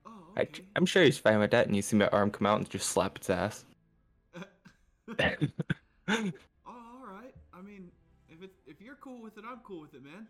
[0.05, 0.63] Oh, I, okay.
[0.75, 2.89] I'm sure he's fine with that, and you see my arm come out and just
[2.89, 3.65] slap its ass.
[6.07, 6.31] oh,
[6.65, 7.33] all right.
[7.53, 7.91] I mean,
[8.29, 10.27] if it if you're cool with it, I'm cool with it, man.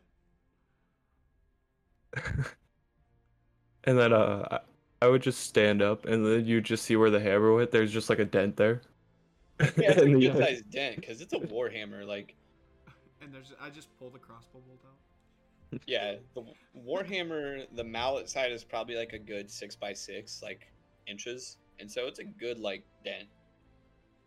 [3.84, 4.48] and then uh,
[5.02, 7.72] I, I would just stand up, and then you just see where the hammer went.
[7.72, 8.82] There's just like a dent there.
[9.78, 12.06] Yeah, it's a good sized dent because it's a warhammer.
[12.06, 12.36] Like,
[13.22, 14.98] And there's I just pull the crossbow bolt out.
[15.88, 16.44] yeah, the
[16.78, 20.72] warhammer, the mallet side is probably like a good six by six, like
[21.08, 23.30] inches, and so it's a good like dent.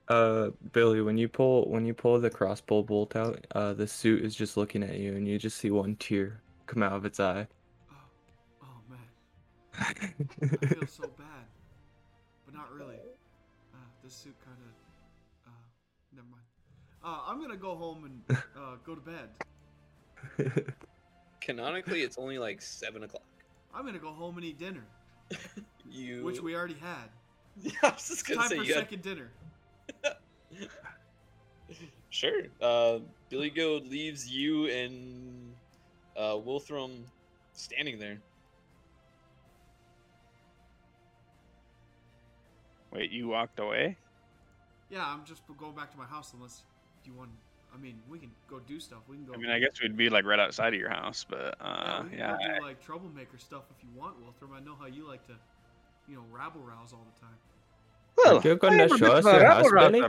[0.08, 4.22] Uh, Billy, when you pull when you pull the crossbow bolt out, uh, the suit
[4.24, 7.20] is just looking at you, and you just see one tear come out of its
[7.20, 7.46] eye.
[9.78, 11.46] Man, I feel so bad,
[12.44, 12.96] but not really.
[12.96, 15.50] Uh, this suit kind of.
[15.52, 15.56] Uh,
[16.14, 16.42] never mind.
[17.04, 19.28] Uh, I'm gonna go home and uh, go to bed.
[21.40, 23.22] Canonically, it's only like seven o'clock.
[23.74, 24.84] I'm gonna go home and eat dinner,
[25.90, 27.08] You, which we already had.
[27.60, 29.30] Yeah, I was just gonna Time say for you had- second dinner.
[32.10, 32.42] Sure.
[32.60, 35.52] Uh, Billy Goat leaves you and
[36.16, 36.90] uh, Wilthram
[37.54, 38.18] standing there.
[42.94, 43.96] Wait, you walked away?
[44.88, 46.62] Yeah, I'm just going back to my house unless
[47.04, 47.30] you want.
[47.74, 49.00] I mean, we can go do stuff.
[49.08, 49.34] We can go.
[49.34, 52.02] I mean, I guess we'd be like right outside of your house, but yeah, uh,
[52.04, 52.36] we can yeah.
[52.38, 54.54] go do like troublemaker stuff if you want, Wilthram.
[54.56, 55.32] I know how you like to,
[56.08, 57.36] you know, rabble rouse all the time.
[58.16, 60.04] Well, You're gonna I am a show us your house, rabble Billy?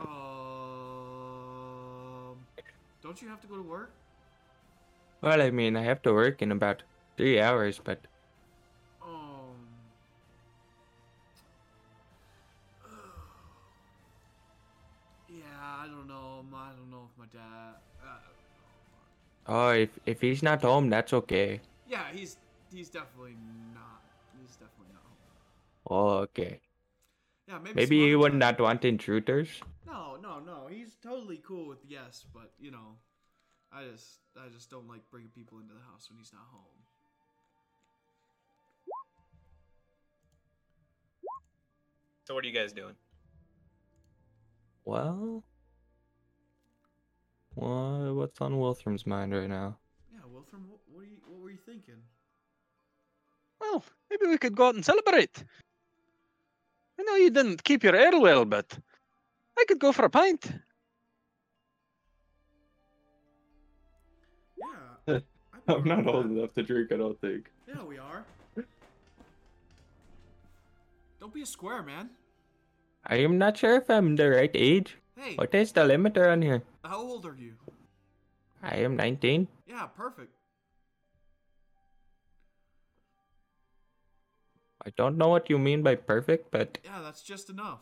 [0.00, 0.08] Um,
[3.02, 3.90] don't you have to go to work?
[5.20, 6.82] Well, I mean, I have to work in about
[7.18, 7.98] three hours, but
[15.34, 16.44] Yeah, I don't know.
[16.54, 17.74] I don't know if my dad.
[18.02, 18.18] Uh,
[19.48, 21.60] oh, if if he's not home, that's okay.
[21.88, 22.36] yeah, he's
[22.72, 23.36] he's definitely
[23.74, 24.02] not.
[24.40, 25.18] He's definitely not home.
[25.90, 26.60] Oh, okay.
[27.48, 27.74] Yeah, maybe.
[27.74, 28.38] Maybe he would time.
[28.38, 29.48] not want intruders.
[29.86, 30.68] No, no, no.
[30.70, 32.96] He's totally cool with yes, but you know,
[33.72, 36.78] I just I just don't like bringing people into the house when he's not home.
[42.26, 42.94] So what are you guys doing?
[44.84, 45.42] Well,
[47.54, 49.78] what what's on Wilthram's mind right now?
[50.12, 52.02] Yeah, Wilthram, what, what, are you, what were you thinking?
[53.60, 55.44] Well, maybe we could go out and celebrate.
[56.98, 58.78] I know you didn't keep your air well, but
[59.58, 60.52] I could go for a pint.
[64.58, 65.14] Yeah.
[65.14, 65.22] I'd
[65.68, 67.50] I'm not old enough to drink, I don't think.
[67.66, 68.24] Yeah, we are.
[71.20, 72.10] Don't be a square, man.
[73.06, 74.96] I am not sure if I'm the right age.
[75.16, 76.62] Hey, What is the limiter on here?
[76.84, 77.54] how old are you?
[78.62, 79.48] I am 19.
[79.66, 80.32] Yeah, perfect.
[84.86, 87.80] I don't know what you mean by perfect, but Yeah, that's just enough.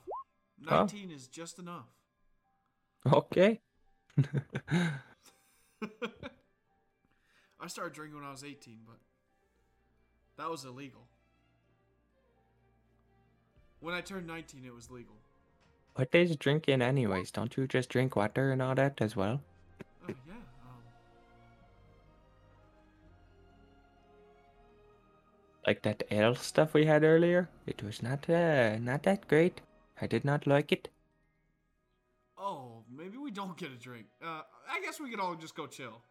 [0.64, 0.83] Huh?
[0.87, 1.87] 19 is just enough.
[3.12, 3.61] okay.
[7.61, 8.99] I started drinking when I was 18, but
[10.37, 11.07] that was illegal.
[13.83, 15.16] When I turned 19, it was legal.
[15.95, 17.30] what is drinking, anyways?
[17.33, 19.43] Don't you just drink water and all that as well?
[20.09, 20.35] Oh, yeah.
[20.35, 20.83] Um,
[25.66, 27.49] Like that ale stuff we had earlier?
[27.66, 29.61] It was not, uh, not that great.
[30.01, 30.89] I did not like it.
[32.39, 34.07] oh, maybe we don't get a drink.
[34.20, 36.03] Uh, I guess we could all just go chill.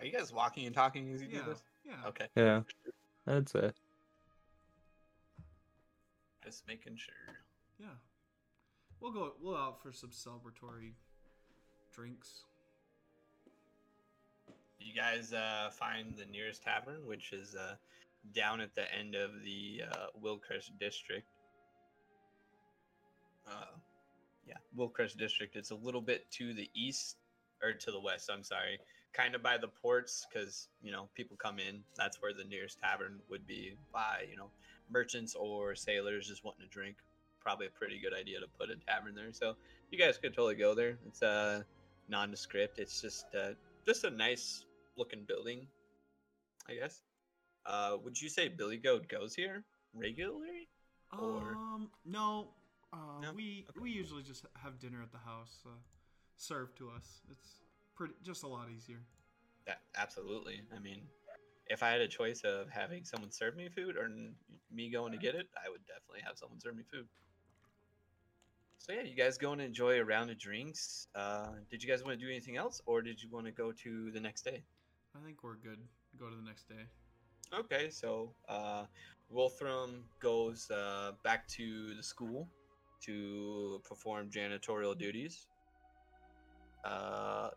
[0.00, 1.44] Are you guys walking and talking as you Yeah.
[1.44, 1.62] do this?
[1.84, 2.06] Yeah.
[2.06, 2.62] Okay, Yeah,
[3.26, 3.76] that's it.
[6.48, 7.36] Just making sure.
[7.78, 7.86] Yeah.
[9.00, 9.32] We'll go.
[9.40, 10.94] We'll out for some celebratory
[11.94, 12.44] drinks.
[14.80, 17.74] You guys uh, find the nearest tavern, which is uh,
[18.34, 21.26] down at the end of the uh, Wilcrest district.
[23.46, 23.76] Uh,
[24.46, 25.54] yeah, Wilcrest district.
[25.54, 27.18] It's a little bit to the east
[27.62, 28.30] or to the west.
[28.32, 28.78] I'm sorry,
[29.12, 31.80] kind of by the ports, because you know people come in.
[31.96, 34.50] That's where the nearest tavern would be by you know
[34.90, 36.96] merchants or sailors just wanting to drink.
[37.40, 39.32] Probably a pretty good idea to put a tavern there.
[39.32, 39.54] So
[39.90, 40.98] you guys could totally go there.
[41.06, 41.62] It's uh
[42.08, 42.78] nondescript.
[42.78, 43.50] It's just uh,
[43.86, 44.64] just a nice
[44.96, 45.66] looking building,
[46.68, 47.02] I guess.
[47.66, 49.64] Uh, would you say Billy Goat goes here
[49.94, 50.68] regularly?
[51.12, 52.48] Or- Um, no.
[52.92, 53.32] Uh, No?
[53.34, 53.80] we Okay.
[53.80, 55.70] we usually just have dinner at the house, uh,
[56.36, 57.20] served to us.
[57.30, 57.60] It's
[57.94, 59.00] pretty just a lot easier.
[59.66, 60.62] That absolutely.
[60.74, 61.06] I mean,
[61.68, 64.08] if I had a choice of having someone serve me food or
[64.72, 67.06] me going to get it, I would definitely have someone serve me food.
[68.78, 71.08] So yeah, you guys go and enjoy a round of drinks.
[71.14, 73.72] Uh, did you guys want to do anything else, or did you want to go
[73.72, 74.62] to the next day?
[75.14, 75.78] I think we're good.
[76.18, 76.84] Go to the next day.
[77.54, 78.84] Okay, so uh,
[79.34, 82.48] Wilthram goes uh, back to the school
[83.04, 85.46] to perform janitorial duties.
[86.84, 87.50] Uh,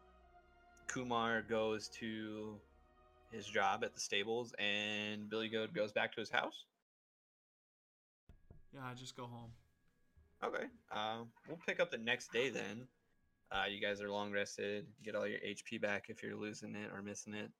[0.88, 2.60] Kumar goes to
[3.32, 6.66] his job at the stables, and Billy Goat goes back to his house.
[8.74, 9.52] Yeah, I just go home.
[10.44, 12.88] Okay, uh, we'll pick up the next day then.
[13.52, 14.86] Uh, you guys are long rested.
[15.04, 17.52] Get all your HP back if you're losing it or missing it,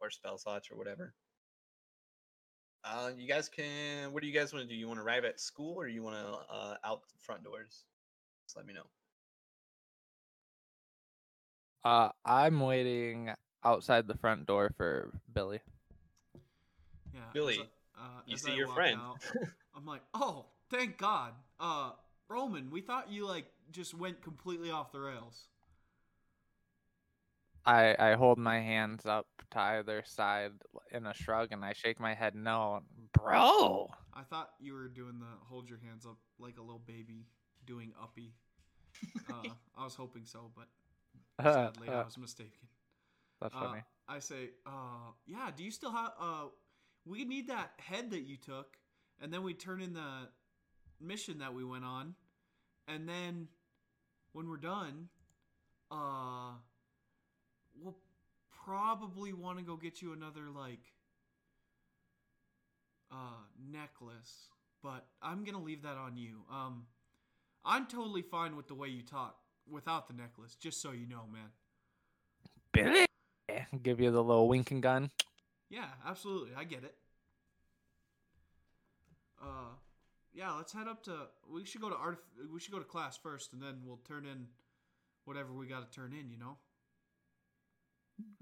[0.00, 1.14] or spell slots or whatever.
[2.84, 4.12] Uh, you guys can.
[4.12, 4.78] What do you guys want to do?
[4.78, 7.84] You want to arrive at school or you want to uh, out the front doors?
[8.46, 8.86] Just let me know.
[11.84, 13.30] Uh, I'm waiting
[13.64, 15.60] outside the front door for Billy.
[17.14, 17.20] Yeah.
[17.32, 19.00] Billy, I- uh, you see I your friend.
[19.00, 19.18] out,
[19.74, 21.32] I'm like, oh, thank God.
[21.58, 21.90] Uh,
[22.30, 25.48] Broman, we thought you like just went completely off the rails.
[27.66, 30.52] I I hold my hands up to either side
[30.90, 32.82] in a shrug, and I shake my head no,
[33.12, 33.90] bro.
[34.14, 37.26] I thought you were doing the hold your hands up like a little baby
[37.66, 38.32] doing uppy.
[39.30, 40.66] Uh, I was hoping so, but
[41.42, 42.67] sadly I was mistaken.
[43.40, 43.82] That's Uh, funny.
[44.08, 45.50] I say, uh, yeah.
[45.54, 46.12] Do you still have?
[46.18, 46.44] Uh,
[47.04, 48.78] we need that head that you took,
[49.20, 50.28] and then we turn in the
[51.00, 52.14] mission that we went on,
[52.86, 53.48] and then
[54.32, 55.08] when we're done,
[55.90, 56.52] uh,
[57.80, 57.96] we'll
[58.64, 60.92] probably want to go get you another like
[63.10, 64.48] uh necklace,
[64.82, 66.44] but I'm gonna leave that on you.
[66.50, 66.86] Um,
[67.64, 69.38] I'm totally fine with the way you talk
[69.70, 71.50] without the necklace, just so you know, man.
[72.72, 73.06] Billy,
[73.82, 75.10] give you the little winking gun.
[75.70, 76.50] Yeah, absolutely.
[76.56, 76.94] I get it.
[79.42, 79.70] Uh,
[80.32, 81.26] yeah, let's head up to.
[81.52, 82.24] We should go to art.
[82.52, 84.46] We should go to class first, and then we'll turn in
[85.24, 86.30] whatever we got to turn in.
[86.30, 86.56] You know.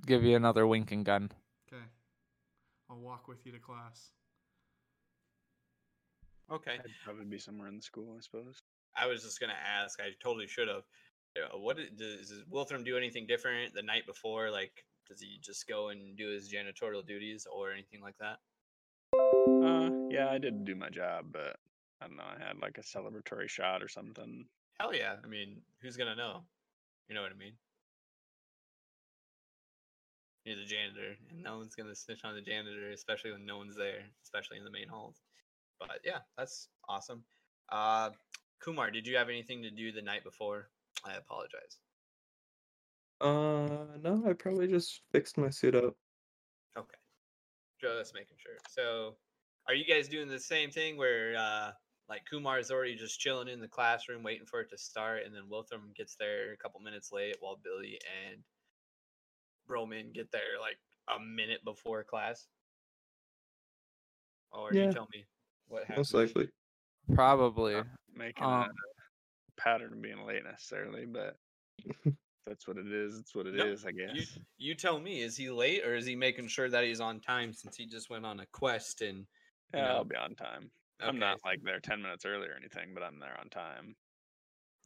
[0.06, 1.30] Give you another winking gun.
[1.70, 1.82] Okay.
[2.88, 4.10] I'll walk with you to class.
[6.50, 6.72] Okay.
[6.74, 8.62] I'd probably be somewhere in the school, I suppose.
[8.96, 10.00] I was just gonna ask.
[10.00, 10.84] I totally should have.
[11.36, 14.50] Uh, What i- does, does Wilthram do anything different the night before?
[14.50, 18.38] Like, does he just go and do his janitorial duties or anything like that?
[19.64, 21.56] Uh, yeah, I did do my job, but
[22.00, 22.24] I don't know.
[22.24, 24.46] I had like a celebratory shot or something.
[24.78, 25.14] Hell yeah!
[25.24, 26.42] I mean, who's gonna know?
[27.08, 27.54] You know what I mean?
[30.44, 33.76] You're the janitor, and no one's gonna snitch on the janitor, especially when no one's
[33.76, 35.22] there, especially in the main halls.
[35.80, 37.24] But yeah, that's awesome.
[37.70, 38.10] Uh,
[38.60, 40.68] Kumar, did you have anything to do the night before?
[41.04, 41.78] I apologize.
[43.20, 45.94] Uh, no, I probably just fixed my suit up.
[46.76, 46.96] Okay.
[47.80, 48.56] Joe, just making sure.
[48.68, 49.16] So,
[49.68, 51.72] are you guys doing the same thing where, uh,
[52.08, 55.34] like Kumar is already just chilling in the classroom waiting for it to start, and
[55.34, 57.98] then Wilthram gets there a couple minutes late while Billy
[58.28, 58.42] and
[59.68, 60.78] Broman get there like
[61.14, 62.46] a minute before class?
[64.52, 64.86] Or Yeah.
[64.86, 65.24] you tell me
[65.68, 65.98] what happened.
[65.98, 66.48] Most likely.
[67.14, 67.74] Probably.
[67.74, 68.70] Not making Um, a
[69.56, 71.36] pattern of being late necessarily, but
[72.46, 73.18] that's what it is.
[73.18, 74.16] It's what it is, Nope, I guess.
[74.16, 77.20] You, you tell me, is he late or is he making sure that he's on
[77.20, 79.24] time since he just went on a quest and you
[79.74, 80.70] yeah, know, I'll be on time.
[81.00, 83.94] I'm not like there 10 minutes early or anything, but I'm there on time.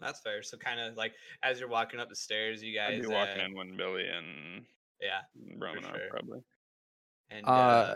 [0.00, 0.42] that's fair.
[0.42, 3.40] So kind of like as you're walking up the stairs, you guys I'd be walking
[3.40, 4.64] uh, in when Billy and
[5.00, 5.20] yeah,
[5.58, 6.08] Broman are sure.
[6.10, 6.40] probably.
[7.30, 7.94] and Uh, uh,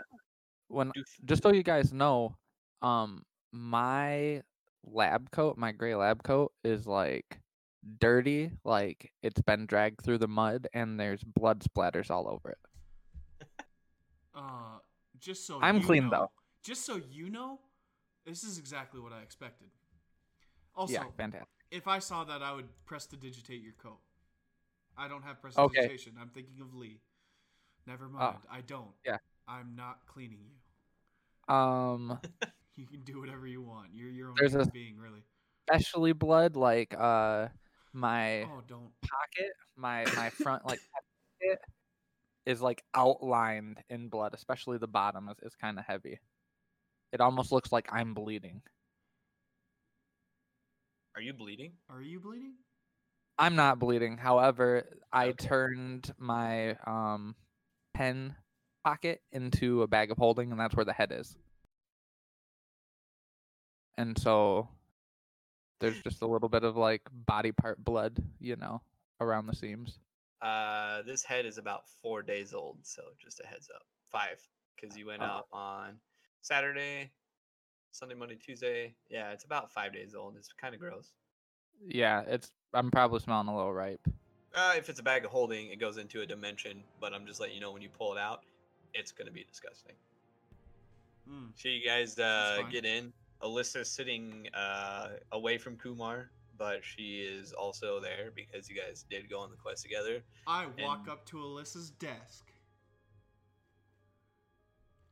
[0.67, 0.91] when
[1.25, 2.35] just so you guys know,
[2.81, 4.41] um, my
[4.85, 7.39] lab coat, my gray lab coat, is like
[7.99, 13.47] dirty, like it's been dragged through the mud, and there's blood splatters all over it.
[14.33, 14.79] Uh,
[15.19, 16.31] just so I'm clean, know, though.
[16.63, 17.59] Just so you know,
[18.25, 19.67] this is exactly what I expected.
[20.75, 21.47] Also, yeah, fantastic.
[21.71, 23.99] if I saw that, I would prestidigitate your coat.
[24.97, 25.97] I don't have Okay.
[25.97, 26.21] Oh.
[26.21, 26.99] I'm thinking of Lee.
[27.87, 28.37] Never mind.
[28.51, 28.91] I don't.
[29.05, 29.17] yeah.
[29.47, 31.53] I'm not cleaning you.
[31.53, 32.19] Um,
[32.75, 33.89] You can do whatever you want.
[33.93, 35.23] You're your own There's a- being, really.
[35.69, 37.47] especially blood, like uh,
[37.95, 38.91] my Oh, don't.
[39.03, 41.59] pocket, my my front like pocket
[42.45, 46.19] is like outlined in blood, especially the bottom is, is kind of heavy.
[47.13, 48.61] It almost looks like I'm bleeding.
[51.15, 51.73] are you bleeding?
[51.89, 52.55] Are you bleeding?
[53.37, 54.17] I'm not bleeding.
[54.17, 55.33] However, I Okay.
[55.33, 57.35] turned my um
[57.93, 58.35] pen
[58.83, 61.37] pocket into a bag of holding, and that's where the head is.
[63.97, 64.69] And so
[65.79, 68.81] there's just a little bit of like body part blood, you know,
[69.21, 69.99] around the seams.
[70.41, 73.83] Uh, this head is about four days old, so just a heads up.
[74.11, 74.39] Five,
[74.75, 75.25] because you went Oh.
[75.25, 75.99] up on
[76.41, 77.11] Saturday,
[77.91, 78.95] Sunday, Monday, Tuesday.
[79.09, 80.35] Yeah, it's about five days old.
[80.37, 81.11] It's kind of gross.
[81.87, 84.07] Yeah, it's I'm probably smelling a little ripe.
[84.53, 87.39] Uh, if it's a bag of holding, it goes into a dimension, but I'm just
[87.39, 88.43] letting you know when you pull it out,
[88.93, 89.95] it's gonna be disgusting.
[91.27, 91.47] Hmm.
[91.55, 93.11] So you guys uh, get in.
[93.45, 99.29] Alyssa's sitting uh, away from Kumar, but she is also there because you guys did
[99.29, 100.23] go on the quest together.
[100.47, 102.45] I walk And- up to Alyssa's desk.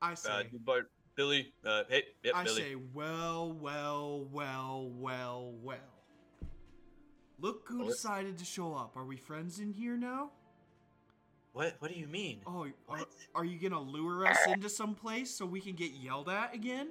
[0.01, 0.83] I say, Uh, but
[1.15, 2.61] Billy, uh, hey, yep, I Billy.
[2.61, 5.77] say, well, well, well, well, well.
[7.39, 8.95] Look who decided to show up.
[8.97, 10.31] Are we friends in here now?
[11.51, 11.75] What?
[11.79, 12.39] What do you mean?
[12.47, 13.05] Oh, are,
[13.35, 16.89] are you gonna lure us into some place so we can get yelled at again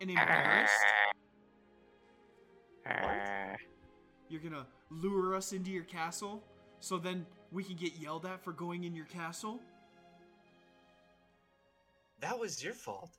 [0.00, 0.72] and embarrassed?
[4.28, 6.44] You're gonna lure us into your castle
[6.80, 9.60] so then we can get yelled at for going in your castle?
[12.20, 13.10] That was your fault.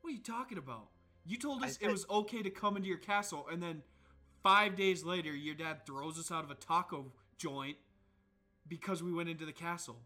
[0.00, 0.88] What are you talking about?
[1.24, 3.82] You told us it was okay to come into your castle, and then
[4.42, 7.76] five days later, your dad throws us out of a taco joint
[8.68, 10.00] because we went into the castle.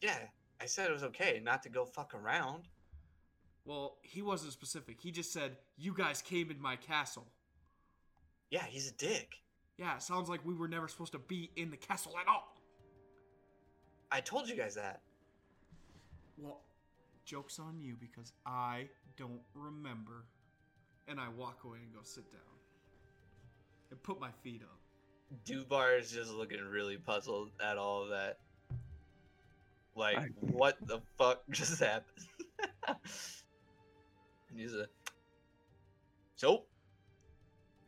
[0.00, 0.18] Yeah,
[0.60, 2.68] I said it was okay not to go fuck around.
[3.68, 4.96] Well, he wasn't specific.
[4.98, 7.26] He just said, You guys came in my castle.
[8.50, 9.34] Yeah, he's a dick.
[9.76, 12.56] Yeah, it sounds like we were never supposed to be in the castle at all.
[14.10, 15.02] I told you guys that.
[16.38, 16.62] Well,
[17.26, 18.88] joke's on you because I
[19.18, 20.24] don't remember.
[21.06, 22.40] And I walk away and go sit down.
[23.90, 24.78] And put my feet up.
[25.46, 28.38] Dubar is just looking really puzzled at all of that.
[29.94, 32.24] Like, I- what the fuck just happened?
[34.58, 34.86] And he's a.
[36.36, 36.64] So,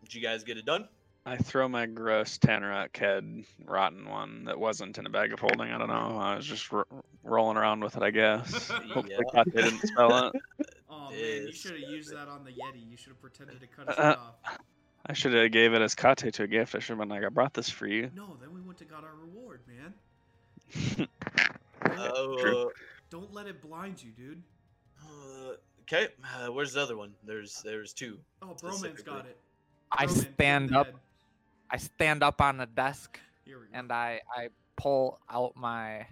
[0.04, 0.88] did you guys get it done?
[1.26, 5.70] I throw my gross Tannerite head rotten one that wasn't in a bag of holding.
[5.70, 6.16] I don't know.
[6.18, 6.84] I was just ro-
[7.22, 8.68] rolling around with it, I guess.
[8.70, 9.44] Hopefully, Yeah.
[9.44, 10.42] Kate didn't smell it.
[10.92, 12.88] Oh man, you should have used that on the Yeti.
[12.90, 14.58] You should have pretended to cut his Uh, off.
[15.06, 16.74] I should have gave it as Kate to a gift.
[16.74, 18.10] I should have been like, I brought this for you.
[18.14, 21.08] No, then we wouldn't have got our reward, man.
[21.84, 22.66] Uh,
[23.08, 24.42] Don't let it blind you, dude.
[25.04, 25.52] uh,
[25.92, 27.12] okay, uh, where's the other one?
[27.24, 28.18] There's there's two.
[28.42, 29.04] Oh, Broman's Specifically.
[29.04, 29.36] got it.
[29.92, 30.86] I Broman, stand him up.
[30.86, 30.94] head.
[31.70, 33.70] I stand up on the desk Here we go.
[33.78, 36.06] and I I pull out my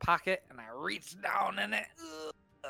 [0.00, 1.86] pocket and I reach down in it
[2.64, 2.68] uh,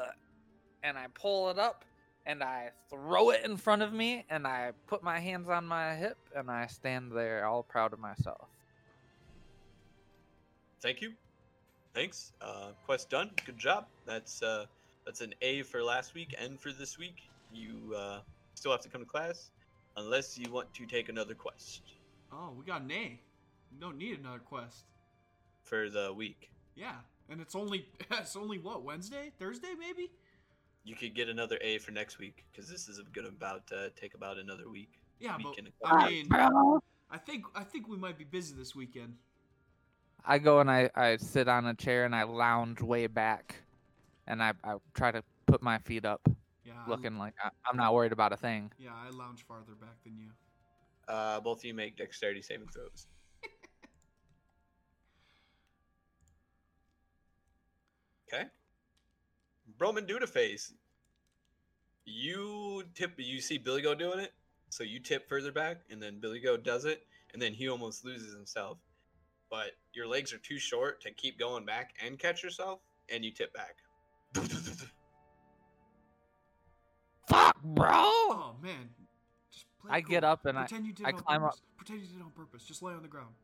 [0.82, 1.84] and I pull it up
[2.24, 5.94] and I throw it in front of me and I put my hands on my
[5.94, 8.48] hip and I stand there all proud of myself.
[10.80, 11.12] Thank you.
[11.94, 12.32] thanks.
[12.40, 13.30] Uh, quest done.
[13.44, 13.86] Good job.
[14.06, 14.66] That's uh,
[15.08, 17.30] that's an A for last week and for this week.
[17.50, 18.18] You uh,
[18.52, 19.48] still have to come to class,
[19.96, 21.80] unless you want to take another quest
[22.30, 23.18] Oh, we got an A.
[23.72, 24.84] We don't need another quest.
[25.62, 26.50] for the week.
[26.74, 26.96] Yeah,
[27.30, 30.10] and it's only it's only what Wednesday, Thursday, maybe.
[30.84, 34.12] You could get another A for next week because this is gonna about uh, take
[34.12, 34.92] about another week.
[35.20, 36.28] Yeah, week but and a I mean,
[37.10, 39.14] I think I think we might be busy this weekend.
[40.26, 43.56] I go and I, I sit on a chair and I lounge way back,
[44.28, 46.20] and I, I try to put my feet up,
[46.64, 48.70] Yeah, I- looking like I, I'm not worried about a thing.
[48.78, 50.28] yeah, I lounge farther back than you.
[51.12, 53.06] Uh, both of you make dexterity saving throws.
[58.32, 58.44] okay.
[59.78, 60.72] Broman Dudaface.
[62.04, 63.12] You tip.
[63.18, 64.32] You see Billy Go doing it,
[64.70, 68.04] so you tip further back, and then Billy Go does it, and then he almost
[68.04, 68.78] loses himself.
[69.50, 73.30] But your legs are too short to keep going back and catch yourself, and you
[73.30, 73.76] tip back.
[77.28, 77.88] Fuck, bro!
[77.90, 78.88] Oh man,
[79.52, 81.56] just play I it get up and I- you did I it on climb up-
[81.76, 82.64] Pretend you did it on purpose.
[82.64, 83.34] Just lay on the ground.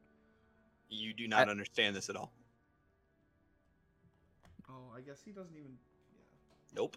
[0.89, 2.33] You do not understand this at all.
[4.69, 5.79] Oh, I guess he doesn't even.
[6.15, 6.21] Yeah.
[6.77, 6.97] Nope.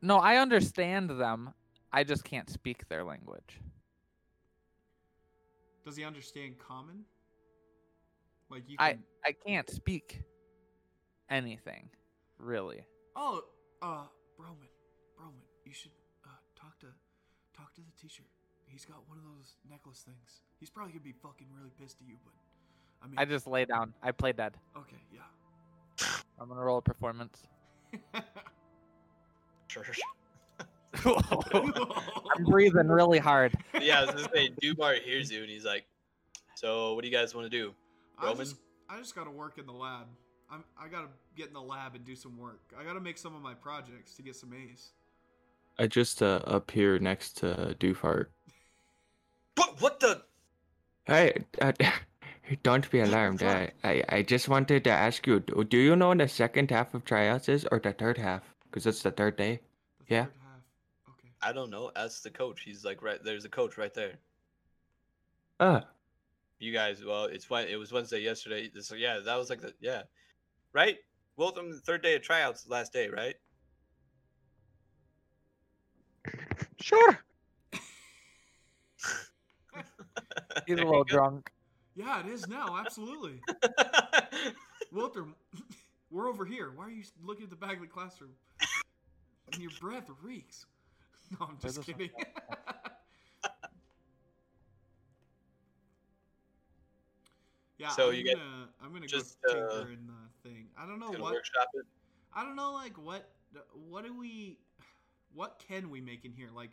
[0.00, 1.52] No, I understand them.
[1.92, 3.60] I just can't speak their language.
[5.84, 7.04] Does he understand common?
[8.48, 9.02] Like you I can.
[9.24, 10.22] I can't speak
[11.28, 11.88] anything,
[12.42, 12.84] really.
[13.16, 13.42] Oh,
[13.80, 14.04] uh,
[14.38, 14.68] Broman,
[15.18, 15.92] Broman, you should
[16.26, 16.30] uh
[16.60, 16.86] talk to
[17.56, 18.24] talk to the teacher.
[18.66, 20.42] He's got one of those necklace things.
[20.58, 22.32] He's probably gonna be fucking really pissed at you, but
[23.02, 23.92] I mean, I just lay down.
[24.02, 24.54] I play dead.
[24.76, 26.06] okay, yeah.
[26.40, 27.42] I'm gonna roll a performance.
[29.72, 29.84] Sure.
[31.06, 33.54] I'm breathing really hard.
[33.80, 35.86] yeah, I was gonna say Dubar hears you and he's like,
[36.56, 37.72] "So, what do you guys want to do?"
[38.18, 38.56] I just,
[38.90, 40.08] I just gotta work in the lab.
[40.52, 42.60] I'm, I gotta get in the lab and do some work.
[42.78, 44.90] I gotta make some of my projects to get some A's.
[45.78, 48.26] I just uh, appear next to Doofart.
[49.56, 49.70] What?
[49.80, 50.22] What the?
[51.06, 51.72] Hey, uh,
[52.62, 53.42] don't be alarmed.
[53.42, 56.70] Uh, I, I just wanted to ask you, do do you know when the second
[56.70, 58.42] half of tryouts is or the third half?
[58.64, 59.60] Because it's the third day.
[60.06, 60.24] The Yeah.
[60.26, 61.14] third half.
[61.18, 61.28] Okay.
[61.40, 61.90] I don't know.
[61.96, 62.60] Ask the coach.
[62.62, 64.14] He's like, right there's a coach right there.
[65.58, 65.80] Uh,
[66.58, 68.70] You guys, well, it's when it was Wednesday yesterday.
[68.80, 70.02] So yeah, that was like the yeah,
[70.72, 70.96] right?
[71.36, 73.34] Welcome the third day of tryouts, last day, right?
[76.80, 77.18] Sure.
[80.66, 81.48] He's a little drunk.
[81.94, 82.76] Yeah, it is now.
[82.76, 83.40] Absolutely.
[84.92, 85.26] Walter,
[86.10, 86.72] we're over here.
[86.74, 88.32] Why are you looking at the back of the classroom?
[89.52, 90.66] And your breath reeks.
[91.38, 92.10] No, I'm just kidding.
[97.78, 100.21] yeah, So I'm you get- gonna, I'm gonna just, go uh, tinker in the thing.
[100.78, 101.34] I don't know what.
[101.34, 101.84] workshop it.
[102.34, 103.28] I don't know, like what.
[103.88, 104.58] What do we?
[105.34, 106.48] What can we make in here?
[106.54, 106.70] Like,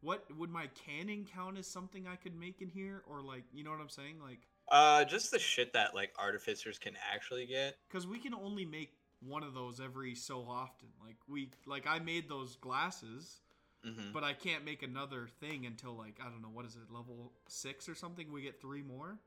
[0.00, 3.64] what would my canning count as something I could make in here, or like, you
[3.64, 4.16] know what I'm saying?
[4.22, 7.76] Like, Uh, just the shit that like artificers can actually get.
[7.88, 10.88] because we can only make one of those every so often.
[11.04, 13.40] Like we, like I made those glasses,
[13.84, 16.92] hmm but I can't make another thing until like I don't know what is it,
[16.92, 18.30] level six or something.
[18.32, 19.18] We get three more.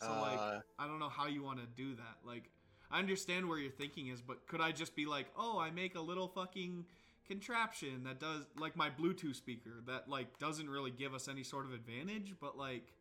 [0.00, 2.18] So like Uh, I don't know how you want to do that.
[2.24, 2.50] Like
[2.90, 5.94] I understand where your thinking is, but could I just be like, oh, I make
[5.94, 6.84] a little fucking
[7.26, 11.66] contraption that does like my Bluetooth speaker that like doesn't really give us any sort
[11.66, 12.92] of advantage, but like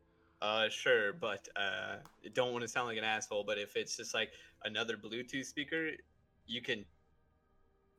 [0.42, 1.98] Uh, sure, but uh,
[2.34, 3.44] don't want to sound like an asshole.
[3.44, 4.32] But if it's just like
[4.64, 5.92] another Bluetooth speaker,
[6.48, 6.86] you can,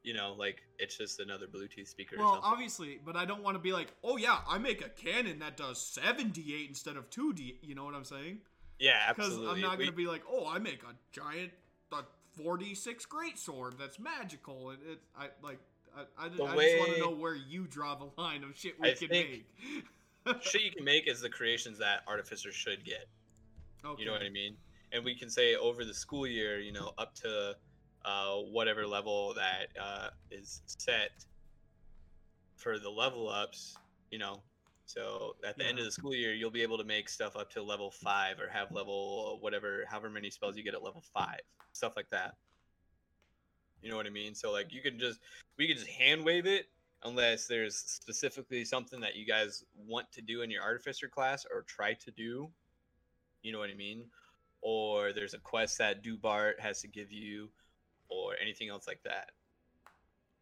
[0.03, 2.17] you know, like it's just another Bluetooth speaker.
[2.19, 5.39] well, obviously, but I don't want to be like, oh yeah, I make a cannon
[5.39, 7.59] that does seven d8 instead of two d.
[7.63, 8.39] You know what I'm saying?
[8.79, 9.39] yeah, absolutely.
[9.39, 9.55] Because.
[9.55, 11.53] I'm not We- gonna be like, oh, I make a giant,
[11.93, 12.05] a
[12.41, 14.71] 4d6 greatsword that's magical.
[14.71, 15.59] And it, I like,
[15.97, 18.91] I, I, I just want to know where you draw the line of shit we
[18.91, 19.47] I can make.
[20.43, 23.07] shit you can make is the creations that artificers should get.
[23.85, 24.01] okay.
[24.01, 24.57] You know what I mean?
[24.93, 27.57] And we can say over the school year, you know, up to
[28.05, 31.11] uh, whatever level that uh, is set
[32.57, 33.77] for the level ups,
[34.11, 34.43] you know.
[34.87, 37.51] So at the end of the school year, you'll be able to make stuff up
[37.53, 41.41] to level five or have level whatever, however many spells you get at level five,
[41.73, 42.35] stuff like that.
[43.83, 44.35] You know what I mean?
[44.35, 45.21] So like you can just
[45.59, 46.67] we could just hand wave it
[47.05, 51.63] unless there's specifically something that you guys want to do in your artificer class or
[51.63, 52.49] try to do.
[53.43, 54.05] You know what I mean?
[54.63, 57.51] Or there's a quest that Dubart has to give you,
[58.09, 59.31] or anything else like that.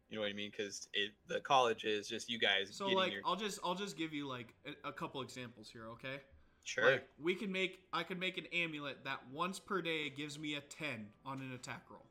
[0.09, 0.51] You know what I mean?
[0.55, 3.75] Because it the college is just you guys So getting like, your I'll just, I'll
[3.75, 6.21] just give you like a, a couple examples here, okay?
[6.63, 6.91] Sure.
[6.91, 10.55] Like we can make I could make an amulet that once per day gives me
[10.55, 12.05] a 10 on an attack roll.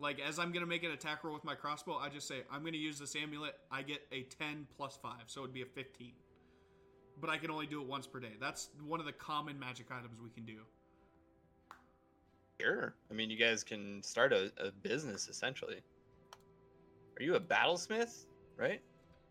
[0.00, 2.64] Like as I'm gonna make an attack roll with my crossbow, I just say I'm
[2.64, 3.54] gonna use this amulet.
[3.70, 6.12] I get a 10 plus five, so it'd be a 15.
[7.20, 8.32] But I can only do it once per day.
[8.40, 10.62] That's one of the common magic items we can do.
[12.62, 12.94] Sure.
[13.10, 15.80] I mean, you guys can start a, a business essentially.
[17.18, 18.24] Are you a battlesmith?
[18.56, 18.80] Right?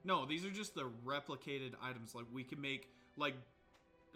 [0.04, 2.14] No, these are just the replicated items.
[2.16, 3.36] Like we can make like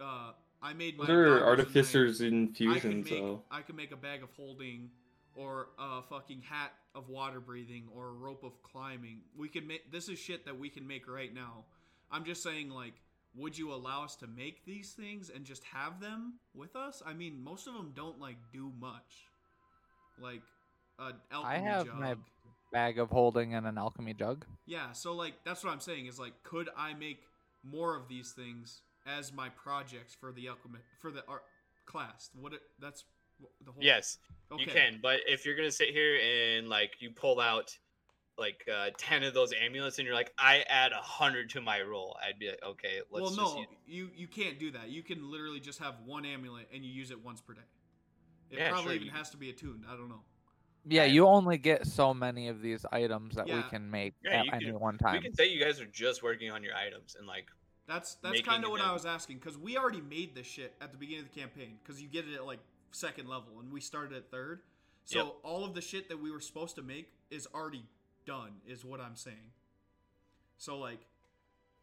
[0.01, 3.91] uh I made my Those are artificers I- in I fusion, so I can make
[3.91, 4.89] a bag of holding
[5.35, 9.19] or a fucking hat of water breathing or a rope of climbing.
[9.37, 11.65] We can make this is shit that we can make right now.
[12.11, 12.93] I'm just saying like
[13.37, 17.03] would you allow us to make these things and just have them with us?
[17.05, 19.27] I mean, most of them don't like do much.
[20.21, 20.41] Like
[20.99, 21.99] an alchemy I have jug.
[21.99, 22.15] my
[22.71, 24.45] bag of holding and an alchemy jug.
[24.65, 27.19] Yeah, so like that's what I'm saying is like could I make
[27.63, 31.43] more of these things as my projects for the alchemy for the art
[31.85, 32.29] class?
[32.39, 33.03] What it that's
[33.65, 34.17] the whole Yes,
[34.51, 34.63] okay.
[34.63, 34.99] you can.
[35.01, 37.77] But if you're gonna sit here and like you pull out
[38.37, 41.81] like uh, ten of those amulets and you're like, I add a hundred to my
[41.81, 44.89] roll, I'd be like, okay, let's well, no, use- you you can't do that.
[44.89, 47.61] You can literally just have one amulet and you use it once per day.
[48.51, 49.85] It Yeah, probably sure, even you- has to be attuned.
[49.89, 50.21] I don't know.
[50.87, 54.45] Yeah, you only get so many of these items that we can make Yeah, at
[54.45, 55.13] you any can- one time.
[55.13, 57.47] we can say you guys are just working on your items and like
[57.87, 60.91] That's that's kind of what I was asking because we already made this shit at
[60.91, 62.59] the beginning of the campaign because you get it at like
[62.91, 64.61] second level and we started at third.
[65.05, 65.35] So Yep.
[65.43, 67.85] all of the shit that we were supposed to make is already
[68.25, 69.51] done, is what I'm saying.
[70.57, 70.99] So like,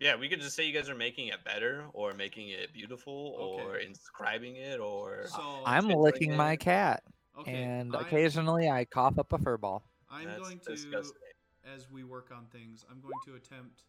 [0.01, 3.37] yeah, we could just say you guys are making it better or making it beautiful
[3.39, 7.05] or inscribing it or so I'm licking like my cat,
[7.39, 9.85] okay, and I- occasionally I cough up a fur ball.
[10.11, 11.17] I'm That's going to disgusting.
[11.65, 13.85] as we work on things, I'm going to attempt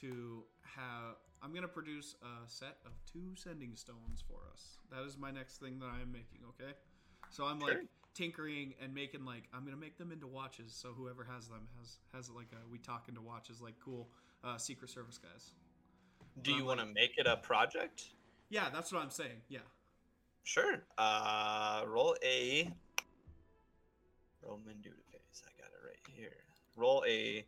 [0.00, 1.16] to have.
[1.42, 4.78] I'm going to produce a set of two sending stones for us.
[4.90, 6.40] That is my next thing that I am making.
[6.48, 6.72] Okay,
[7.30, 7.82] so I'm like Sure.
[8.16, 10.72] Tinkering and making like I'm to make them into watches.
[10.72, 14.08] So whoever has them has has like a we talk into watches like cool
[14.42, 15.52] uh, Secret Service guys.
[16.42, 18.04] Do you want to make it a project?
[18.48, 19.42] Yeah, that's what I'm saying.
[19.48, 19.58] Yeah.
[20.44, 20.82] Sure.
[20.96, 22.72] Uh, roll a
[24.42, 25.42] Broman Dudaface.
[25.44, 26.36] I got it right here.
[26.76, 27.44] Roll a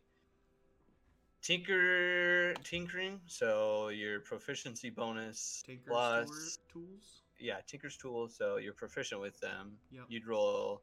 [1.41, 3.19] tinker tinkering.
[3.25, 7.23] So your proficiency bonus Tinker's plus tools.
[7.39, 8.27] Yeah, tinker's tool.
[8.29, 9.77] So you're proficient with them.
[9.91, 10.05] Yep.
[10.09, 10.81] You'd roll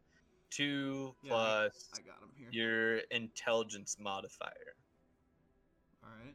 [0.51, 2.49] two Yeah, plus I got here.
[2.51, 4.77] your intelligence modifier.
[6.03, 6.35] All right.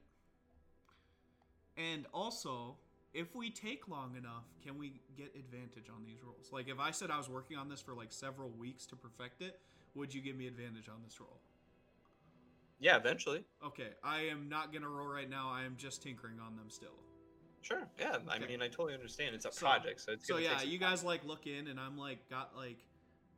[1.77, 2.75] And also,
[3.13, 6.49] if we take long enough, can we get advantage on these rolls?
[6.51, 9.41] Like, if I said I was working on this for like several weeks to perfect
[9.41, 9.59] it,
[9.95, 11.39] would you give me advantage on this roll?
[12.79, 13.43] Yeah, eventually.
[13.65, 15.49] Okay, I am not gonna roll right now.
[15.51, 16.95] I am just tinkering on them still.
[17.61, 17.87] Sure.
[17.99, 18.17] Yeah.
[18.27, 18.47] I Okay.
[18.47, 19.35] mean, I totally understand.
[19.35, 20.89] It's a So- project, so it's So yeah, take some you time.
[20.91, 22.77] guys like look in, and I'm like got like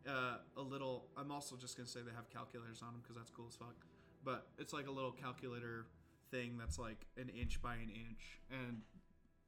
[0.07, 1.07] uh, a little.
[1.15, 3.75] I'm also just gonna say they have calculators on them because that's cool as fuck.
[4.23, 5.85] But it's like a little calculator
[6.31, 8.81] thing that's like an inch by an inch, and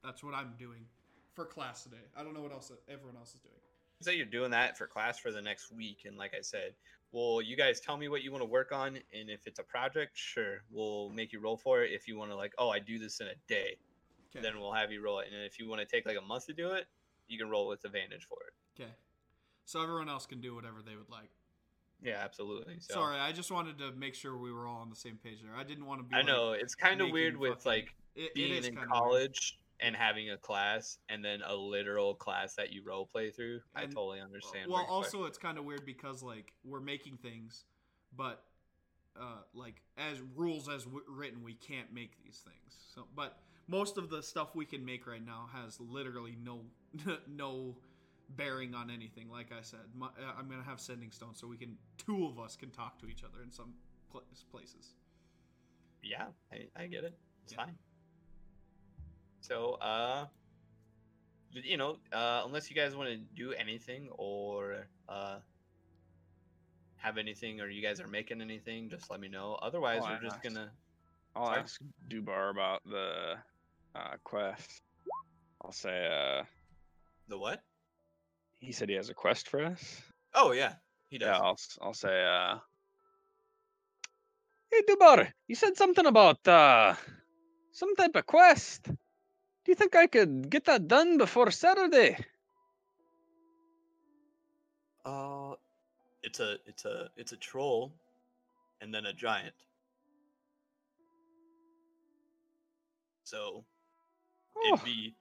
[0.04, 0.88] that's what I'm doing
[1.34, 2.04] for class today.
[2.16, 3.56] I don't know what else everyone else is doing.
[4.02, 6.76] say you're doing that for class for the next week and like i said
[7.12, 9.64] well you guys tell me what you want to work on and if it's a
[9.64, 12.78] project sure we'll make you roll for it if you want to like oh i
[12.78, 13.78] do this in a day
[14.38, 14.46] Okay.
[14.46, 16.46] then we'll have you roll it and if you want to take like a month
[16.48, 16.86] to do it
[17.28, 18.92] you can roll with advantage for it Okay.
[19.66, 21.30] So everyone else can do whatever they would like.
[22.02, 24.96] yeah absolutely so Sorry, I just wanted to make sure we were all on the
[24.96, 25.56] same page there.
[25.56, 26.14] I didn't want to be.
[26.16, 28.74] i like- know it's kind of weird with fucking- like it, it being is in
[28.76, 28.90] kinda weird.
[28.92, 33.60] college and having a class and then a literal class that you role play through
[33.76, 37.66] i totally understand Well, also it's kind of weird because like we're making things,
[38.16, 38.44] but
[39.20, 42.76] uh, like as rules as w- written, we can't make these things.
[42.94, 43.38] So, but
[43.68, 46.62] most of the stuff we can make right now has literally no
[47.28, 47.76] no
[48.30, 49.30] bearing on anything.
[49.30, 52.40] Like I said, my, uh, I'm gonna have sending stones so we can two of
[52.40, 53.74] us can talk to each other in some
[54.12, 54.94] pl- places.
[56.04, 57.66] yeah i, I get it it's Yeah.
[57.66, 57.76] fine
[59.42, 60.26] so uh
[61.52, 65.38] you know uh unless you guys want to do anything or uh
[66.98, 70.22] have anything or you guys are making anything just let me know otherwise I'll we're
[70.22, 70.44] just ask.
[70.44, 70.72] gonna
[71.36, 71.60] I'll Sorry?
[71.62, 73.36] ask Dubar about the
[73.96, 74.82] uh, quest.
[75.64, 76.44] I'll say, uh,
[77.28, 77.64] the what
[78.60, 80.02] he said he has a quest for us.
[80.34, 80.74] oh yeah
[81.10, 82.58] he does Yeah, I'll, I'll say, uh,
[84.72, 86.96] hey, Dubar, you said something about uh,
[87.72, 88.84] some type of quest.
[88.84, 92.18] Do you think I could get that done before Saturday?
[95.06, 95.54] uh
[96.24, 97.94] it's a it's a it's a troll
[98.82, 99.54] and then a giant
[103.24, 103.64] so
[104.68, 105.16] it'd be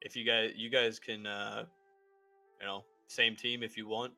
[0.00, 1.64] if you guys you guys can uh
[2.60, 4.12] you know same team if you want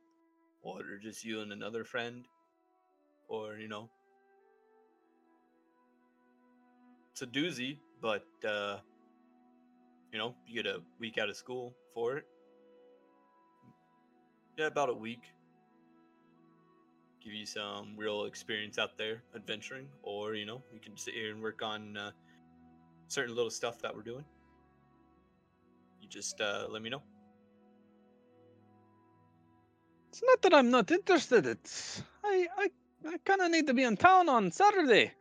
[0.62, 2.27] or just you and another friend
[3.29, 3.89] or you know
[7.12, 8.79] it's a doozy but uh
[10.12, 12.25] you know you get a week out of school for it.
[14.57, 15.23] Yeah about a week.
[17.23, 21.31] Give you some real experience out there adventuring or you know you can sit here
[21.31, 22.11] and work on uh,
[23.09, 24.25] certain little stuff that we're doing
[26.09, 27.02] you just uh, let me know.
[30.18, 31.46] it's not that I'm not interested.
[31.46, 32.70] It's I I,
[33.09, 35.12] I kind of need to be in town on Saturday.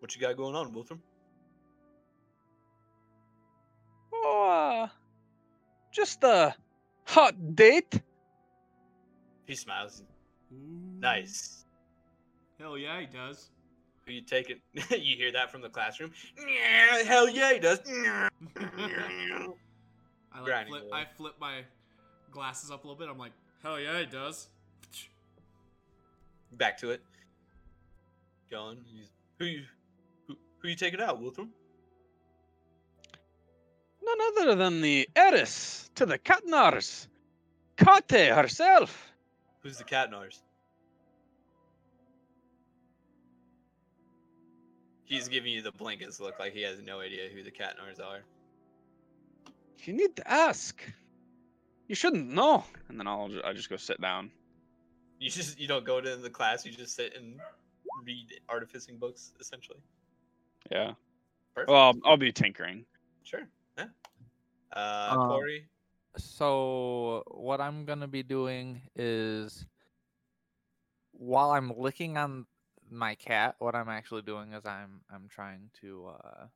[0.00, 0.98] What you got going on, Wilthram?
[4.12, 4.88] Oh, uh,
[5.90, 6.54] just a
[7.06, 8.00] hot date.
[9.46, 10.02] He smiles.
[10.50, 11.64] Nice.
[12.60, 13.50] Hell yeah, he does.
[14.06, 14.60] Who you taking?
[14.74, 16.12] you hear that from the classroom?
[16.36, 17.80] Yeah, hell yeah, he does.
[20.34, 20.90] I like Grinding flip.
[20.92, 21.62] I flip my
[22.30, 23.08] glasses up a little bit.
[23.08, 23.32] I'm like,
[23.62, 24.48] hell yeah, he does.
[26.52, 27.02] Back to it.
[28.50, 28.78] Going.
[28.92, 29.08] He's,
[29.38, 29.62] who you?
[30.26, 31.48] Who, who you taking out, Wilthram?
[34.04, 37.06] None other than the heiress to the Katnars,
[37.76, 39.12] Kate herself.
[39.62, 40.42] Who's the cat nars?
[45.04, 47.98] He's giving you the blankest look, like he has no idea who the cat nars
[47.98, 48.20] are.
[49.86, 50.82] You need to ask.
[51.88, 52.64] You shouldn't know.
[52.88, 54.30] And then I'll ju- I just go sit down.
[55.20, 56.64] You just you don't go to the class.
[56.64, 57.38] You just sit and
[58.04, 59.78] read artificing books, essentially.
[60.70, 60.92] Yeah.
[61.54, 61.70] Perfect.
[61.70, 62.84] Well, I'll, I'll be tinkering.
[63.22, 63.46] Sure.
[63.78, 63.86] Yeah.
[64.74, 65.66] Uh, Um, Corey.
[66.16, 69.66] So what I'm gonna be doing is
[71.12, 72.46] while I'm licking on
[72.90, 76.46] my cat, what I'm actually doing is I'm I'm trying to uh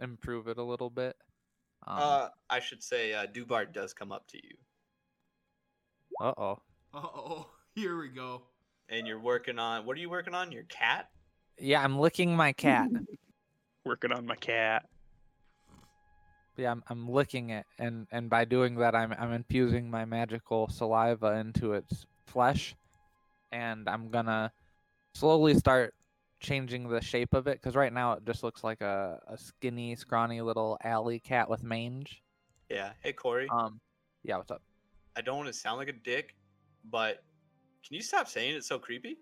[0.00, 1.16] improve it a little bit.
[1.86, 4.56] Um, Uh, I should say, uh, Dubart does come up to you,
[6.20, 6.58] uh oh.
[6.92, 8.42] Uh oh, here we go.
[8.88, 9.84] and you're working on.
[9.86, 10.52] What are you working on?
[10.52, 11.08] Your cat?
[11.58, 12.88] Yeah, I'm licking my cat.
[13.84, 14.86] Working on my cat.
[16.56, 20.68] Yeah, I'm, I'm licking it, and and by doing that, I'm I'm infusing my magical
[20.68, 22.74] saliva into its flesh,
[23.52, 24.52] and I'm gonna
[25.14, 25.94] slowly start
[26.44, 29.96] changing the shape of it because right now it just looks like a, a skinny,
[29.96, 32.22] scrawny little alley cat with mange.
[32.70, 32.90] Yeah.
[33.02, 33.48] Hey, Corey.
[33.50, 33.80] Um,
[34.22, 34.62] yeah, what's up?
[35.16, 36.34] I don't want to sound like a dick,
[36.90, 37.22] but
[37.86, 39.16] can you stop saying it's so creepy?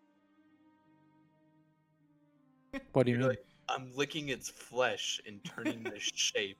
[2.93, 3.37] What do you You're mean?
[3.37, 6.59] like, I'm licking its flesh and turning the shape.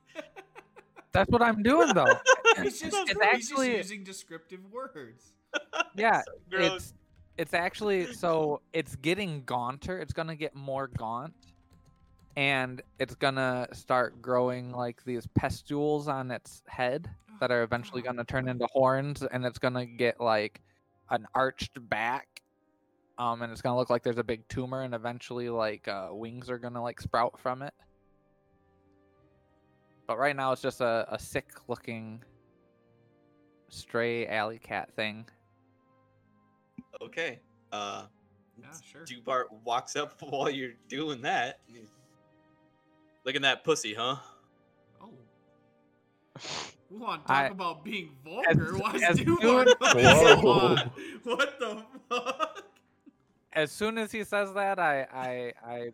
[1.11, 2.05] That's what I'm doing though.
[2.61, 5.33] He's just, It's he's actually- just using descriptive words.
[5.95, 6.75] Yeah, So gross.
[6.75, 6.93] it's
[7.37, 9.99] it's actually so it's getting gaunter.
[9.99, 11.33] It's gonna get more gaunt,
[12.35, 17.09] and it's gonna start growing like these pustules on its head
[17.39, 20.61] that are eventually gonna turn into horns, and it's gonna get like
[21.09, 22.41] an arched back,
[23.17, 26.49] um, and it's gonna look like there's a big tumor, and eventually like uh, wings
[26.49, 27.73] are gonna like sprout from it.
[30.05, 32.23] But right now it's just a, a sick looking
[33.69, 35.25] stray alley cat thing.
[37.01, 37.39] Okay.
[37.71, 38.05] Uh,
[38.59, 39.05] Yeah, sure.
[39.05, 41.59] Dubart walks up while you're doing that.
[41.67, 41.87] and he's,
[43.25, 44.17] Look at that pussy, huh?
[45.01, 45.09] Oh.
[46.89, 48.75] We want to talk I- about being vulgar.
[48.75, 50.75] as- Why is Duval soon- going so Whoa.
[51.23, 52.63] What the fuck?
[53.53, 55.89] as soon as he says that, I I I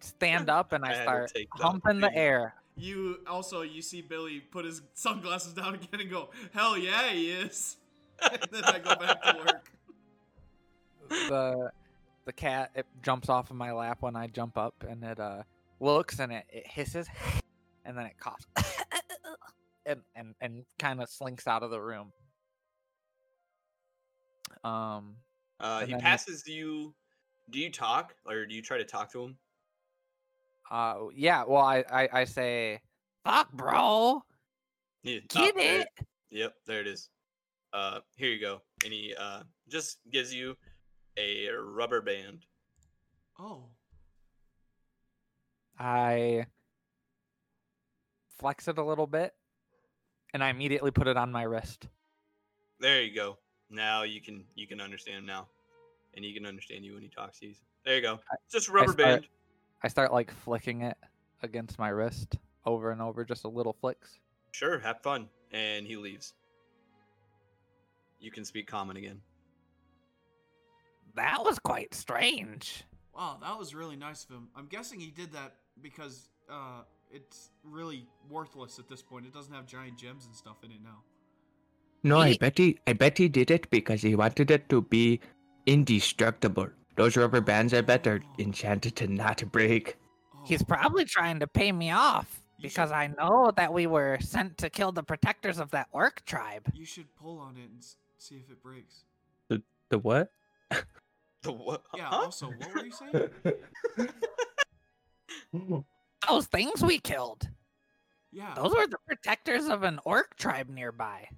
[0.00, 2.54] stand up and I I start take humping the air.
[2.76, 7.30] You also you see Billy put his sunglasses down again and go, "Hell yeah, he
[7.30, 7.76] is."
[8.22, 9.70] and then I go back to work.
[11.08, 11.70] The
[12.26, 15.42] the cat it jumps off of my lap when I jump up and it uh
[15.80, 17.06] looks and it, it hisses
[17.84, 18.46] and then it coughs
[19.86, 22.12] and and and kind of slinks out of the room.
[24.62, 25.16] Um
[25.60, 26.94] Uh, he passes you.
[27.50, 29.36] Do you talk or do you try to talk to him?
[30.70, 32.80] uh yeah, well I I, I say
[33.24, 34.22] fuck bro.
[35.02, 35.88] Yeah, oh, Get there- it.
[36.30, 37.10] Yep, there it is.
[37.72, 38.60] Uh, here you go.
[38.82, 40.56] And he uh just gives you
[41.16, 42.46] a rubber band.
[43.38, 43.64] Oh,
[45.78, 46.46] I
[48.38, 49.34] flex it a little bit
[50.32, 51.88] and I immediately put it on my wrist.
[52.80, 53.38] There you go.
[53.70, 55.48] Now you can you can understand him now,
[56.14, 57.54] and he can understand you when he talks to you.
[57.84, 58.20] There you go.
[58.50, 59.28] Just a rubber start- band.
[59.82, 60.96] I start like flicking it
[61.42, 64.18] against my wrist over and over, just a little flicks.
[64.52, 65.28] Sure, have fun.
[65.52, 66.32] And he leaves.
[68.18, 69.20] You can speak common again.
[71.16, 72.84] That was quite strange.
[73.14, 74.48] wow, that was really nice of him.
[74.56, 79.26] I'm guessing he did that because uh, it's really worthless at this point.
[79.26, 81.02] It doesn't have giant gems and stuff in it now.
[82.02, 85.20] No, I bet he I bet he did it because he wanted it to be
[85.66, 86.68] indestructible.
[86.96, 89.96] Those rubber bands I bet are enchanted to not break.
[90.34, 93.86] Oh, He's probably trying to pay me off You because should- I know that we
[93.86, 96.70] were sent to kill the protectors of that orc tribe.
[96.74, 97.82] You should pull on it and
[98.18, 99.04] see if it breaks.
[99.48, 100.30] The The what?
[101.44, 101.82] The what?
[101.94, 102.06] Yeah.
[102.06, 102.16] Huh?
[102.24, 103.30] Also, what were you saying?
[106.28, 107.48] Those things we killed.
[108.32, 108.54] Yeah.
[108.56, 111.28] Those were the protectors of an orc tribe nearby.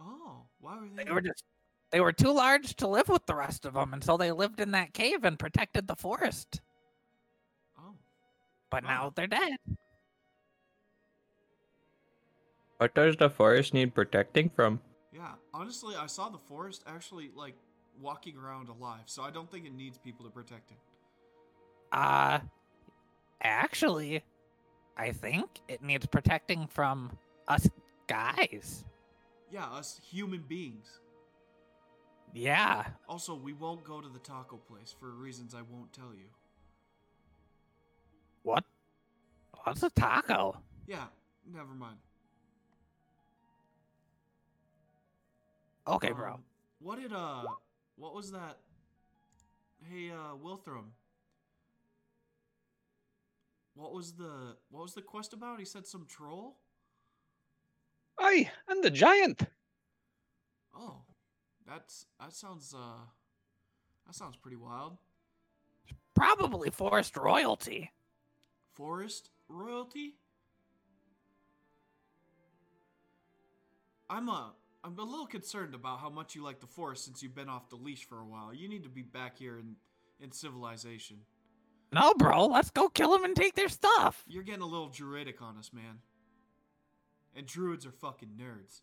[0.00, 1.04] Oh, why were they?
[1.04, 1.44] They were just
[1.90, 4.60] they were too large to live with the rest of them, and so they lived
[4.60, 6.60] in that cave and protected the forest.
[7.78, 7.94] Oh,
[8.70, 8.88] But Oh.
[8.88, 9.56] now they're dead.
[12.78, 14.80] what does the forest need protecting from?
[15.12, 15.32] yeah.
[15.54, 17.54] Honestly, I saw the forest actually like
[18.00, 20.76] walking around alive, so I don't think it needs people to protect it.
[21.92, 22.40] Uh
[23.42, 24.22] actually,
[24.96, 27.12] I think it needs protecting from
[27.48, 27.68] us
[28.06, 28.84] guys.
[29.50, 31.00] Yeah, us human beings.
[32.32, 32.84] Yeah.
[33.08, 36.26] Also, we won't go to the taco place for reasons I won't tell you.
[38.42, 38.64] What?
[39.62, 40.56] What's a taco?
[40.86, 41.04] Yeah,
[41.50, 41.96] never mind.
[45.86, 46.34] Okay, bro.
[46.34, 46.44] Um,
[46.80, 47.44] what did uh
[47.96, 48.58] what was that?
[49.90, 50.90] Hey uh Wilthram.
[53.74, 55.58] What was the what was the quest about?
[55.58, 56.56] He said some troll?
[58.18, 59.42] Aye, and the giant.
[60.76, 61.02] Oh.
[61.66, 63.04] That's that sounds uh
[64.06, 64.98] that sounds pretty wild.
[66.14, 67.90] Probably forest royalty.
[68.74, 70.16] Forest royalty?
[74.10, 74.50] I'm uh
[74.84, 77.70] I'm a little concerned about how much you like the forest since you've been off
[77.70, 78.52] the leash for a while.
[78.52, 79.76] You need to be back here in
[80.20, 81.16] in civilization.
[81.92, 82.46] No, bro.
[82.46, 84.24] Let's go kill them and take their stuff.
[84.28, 86.00] You're getting a little druidic on us, man.
[87.34, 88.82] And druids are fucking nerds.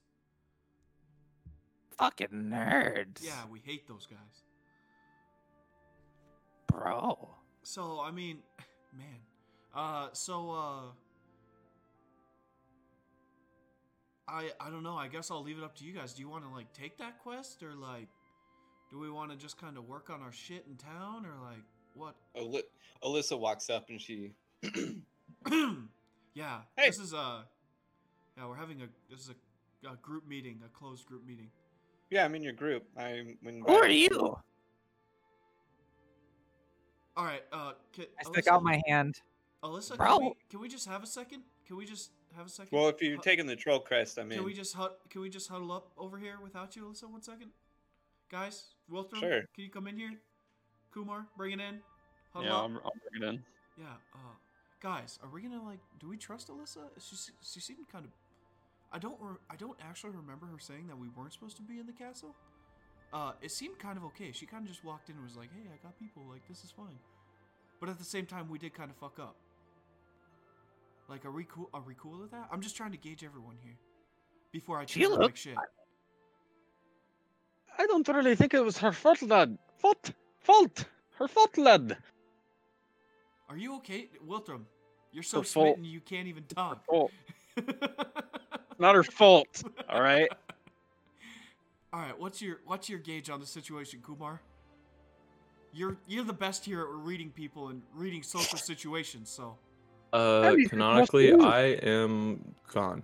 [1.98, 3.24] Fucking nerds.
[3.24, 4.44] Yeah, we hate those guys.
[6.68, 7.30] Bro.
[7.64, 8.40] So, I mean,
[8.98, 9.20] man.
[9.74, 10.82] Uh, so, uh.
[14.32, 14.96] I, I don't know.
[14.96, 16.14] I guess I'll leave it up to you guys.
[16.14, 17.62] Do you want to, like, take that quest?
[17.64, 18.08] Or, like,
[18.90, 21.26] do we want to just kind of work on our shit in town?
[21.26, 21.64] Or, like,
[21.94, 22.16] what?
[22.36, 22.64] Aly-
[23.04, 24.32] Alyssa walks up and she.
[26.34, 26.60] yeah.
[26.78, 26.88] Hey.
[26.88, 27.44] This is, a
[28.38, 28.88] Yeah, we're having a.
[29.10, 31.50] This is a, a group meeting, a closed group meeting.
[32.10, 32.86] Yeah, I'm in your group.
[32.98, 33.38] I'm.
[33.42, 34.38] When Who are you?
[37.18, 37.74] All right, uh.
[37.92, 39.20] Can, I stick out my hand.
[39.64, 40.18] Alyssa, Bro.
[40.18, 41.44] can we, can we just have a second?
[41.68, 42.78] Can we just have a second?
[42.78, 45.22] Well, if you're Hu- taking the troll crest, I mean, can we just hud- can
[45.22, 47.10] we just huddle up over here without you, Alyssa?
[47.10, 47.52] One second,
[48.30, 48.74] guys.
[48.92, 49.42] Wilthram, Sure.
[49.54, 50.12] Can you come in here?
[50.94, 51.80] Kumar, bring it in.
[52.34, 52.64] Huddle Yeah, up.
[52.64, 53.44] I'll, I'll bring it in.
[53.78, 53.86] Yeah.
[54.14, 54.36] Uh,
[54.82, 55.80] guys, are we gonna like?
[56.00, 56.90] Do we trust Alyssa?
[57.00, 58.12] She she seemed kind of.
[58.92, 59.16] I don't.
[59.22, 61.94] Re- I don't actually remember her saying that we weren't supposed to be in the
[61.94, 62.36] castle.
[63.14, 64.32] Uh, it seemed kind of okay.
[64.32, 66.24] She kind of just walked in and was like, "Hey, I got people.
[66.30, 66.98] Like, this is fine."
[67.80, 69.36] But at the same time, we did kind of fuck up.
[71.12, 71.70] Like, are we cool?
[71.74, 72.48] Are we cool with that?
[72.54, 73.76] I'm just trying to gauge everyone here
[74.54, 75.58] before I treat her like shit.
[77.78, 79.58] I don't really think it was her fault, lad.
[79.78, 80.86] Fault, fault,
[81.18, 81.98] her fault, lad.
[83.50, 84.62] Are you okay, Wilthram?
[85.12, 85.76] You're so Her fault.
[85.76, 86.86] smitten you can't even talk.
[86.86, 87.12] Fault.
[88.80, 89.64] Not her fault.
[89.90, 90.30] All right.
[91.94, 94.40] All right, what's your what's your gauge on the situation, Kumar?
[95.74, 99.30] You're you're the best here at reading people and reading social situations.
[99.30, 99.58] So
[100.14, 101.34] Uh, How do you canonically.
[101.34, 103.04] I am gone.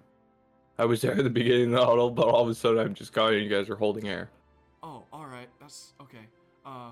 [0.79, 2.93] I was there at the beginning of the huddle, but all of a sudden I'm
[2.93, 4.29] just gone and you guys are holding air.
[4.83, 5.47] Oh, all right.
[5.59, 6.27] That's okay.
[6.65, 6.91] Uh,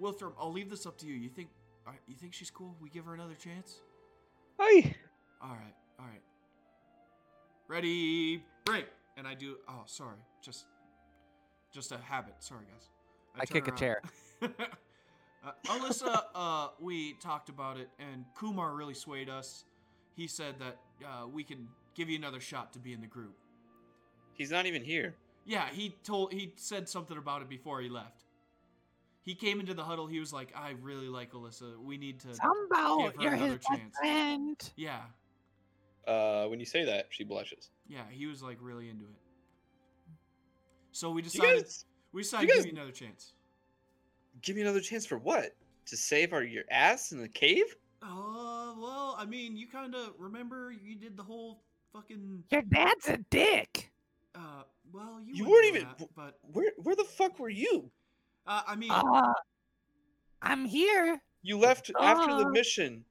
[0.00, 1.14] Wilthram, I'll leave this up to you.
[1.14, 1.48] You think,
[1.86, 2.74] uh, you think she's cool?
[2.80, 3.80] We give her another chance.
[4.58, 4.94] Aye.
[5.42, 6.22] All right, all right.
[7.68, 8.86] Ready, break.
[9.18, 9.56] And I do.
[9.68, 10.16] Oh, sorry.
[10.42, 10.66] Just,
[11.72, 12.34] just a habit.
[12.38, 12.88] Sorry, guys.
[13.34, 13.78] I turn kick a around.
[13.78, 14.02] chair.
[15.46, 19.64] uh, Alyssa, uh, we talked about it, and Kumar really swayed us.
[20.14, 23.36] He said that uh, we can give you another shot to be in the group.
[24.34, 25.14] He's not even here.
[25.44, 28.24] Yeah, he told he said something about it before he left.
[29.22, 30.06] He came into the huddle.
[30.06, 31.76] He was like, "I really like Alyssa.
[31.78, 33.96] We need to." Somehow Give her you're another best chance.
[33.98, 34.70] friend.
[34.76, 35.02] Yeah,
[36.06, 37.70] Uh, when you say that, she blushes.
[37.88, 39.20] yeah, he was like really into it.
[40.92, 43.32] So we You decided guys, we decided you to give you another chance.
[44.42, 45.54] Give me another chance for what?
[45.86, 47.76] To save our your ass in the cave?
[48.02, 52.42] Uh, well, I mean, you kind of remember you did the whole fucking.
[52.50, 53.90] Your dad's a dick.
[54.34, 57.90] Uh, well, you, You weren't even- that, but Where where the fuck were you?
[58.46, 59.32] uh, I mean, Uh,
[60.42, 61.20] I'm here.
[61.42, 62.50] You left after the Uh.
[62.50, 63.04] mission.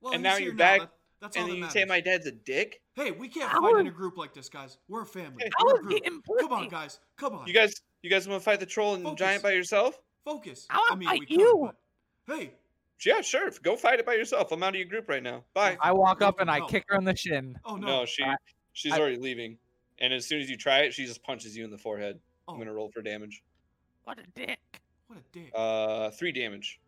[0.00, 0.90] Well, And now you're back, That-
[1.20, 1.72] that's all and that then you matters.
[1.74, 2.82] say my dad's a dick.
[2.94, 4.78] Hey, we can't I fight in a group like this, guys.
[4.88, 5.44] We're a family.
[5.44, 6.24] Hey, We're a group.
[6.40, 7.00] Come on, guys.
[7.16, 7.46] Come on.
[7.46, 7.74] You guys,
[8.04, 9.18] you guys want to fight the troll and Focus.
[9.18, 9.98] giant by yourself?
[10.24, 10.66] focus.
[10.70, 11.70] I wanna I mean, fight we could, you.
[12.26, 12.52] but hey,
[13.04, 13.50] Yeah, sure.
[13.62, 14.52] Go fight it by yourself.
[14.52, 15.44] I'm out of your group right now.
[15.52, 15.76] Bye.
[15.80, 16.66] I walk up and I No.
[16.66, 17.58] kick her in the shin.
[17.66, 17.86] oh no.
[17.86, 18.36] No, she I-
[18.72, 19.58] she's I- already leaving.
[19.98, 22.20] And as soon as you try it, she just punches you in the forehead.
[22.48, 23.42] oh, I'm gonna roll for damage.
[24.04, 24.58] What a dick.
[25.08, 25.50] what a dick.
[25.54, 26.80] Uh, three damage.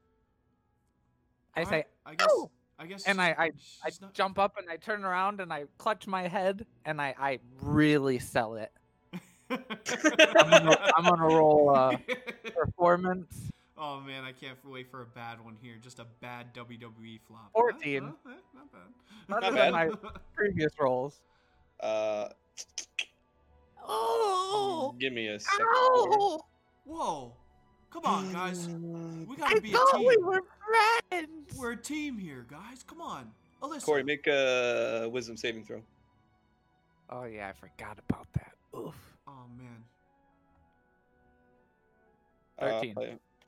[1.54, 2.28] I say, I guess.
[2.30, 3.06] "Ow!" I guess.
[3.06, 3.50] and I, I,
[3.84, 7.14] I not- jump up and I turn around and I clutch my head and I,
[7.18, 8.70] I really sell it.
[9.50, 11.96] I'm gonna, I'm gonna roll uh,
[12.54, 13.50] performance.
[13.78, 15.74] oh man, I can't wait for a bad one here.
[15.80, 17.50] Just a bad WWE flop.
[17.52, 18.02] 14.
[18.04, 19.40] Uh, uh, eh, not bad.
[19.40, 21.20] Better than my- Previous rolls.
[21.80, 22.28] Uh,
[23.88, 25.58] Oh, give me a second.
[25.58, 25.66] here.
[25.76, 26.40] ow!
[26.84, 27.32] Whoa.
[27.90, 28.68] Come on, guys.
[28.68, 30.06] We gotta be a thought team.
[30.08, 30.42] we were
[31.08, 31.56] friends.
[31.56, 32.82] We're a team here, guys.
[32.86, 33.30] Come on.
[33.62, 33.84] Alyssa.
[33.84, 35.82] Corey, make a wisdom saving throw.
[37.10, 38.52] Oh yeah, I forgot about that.
[38.76, 38.94] Oof.
[39.36, 39.84] Oh man.
[42.58, 42.82] Uh,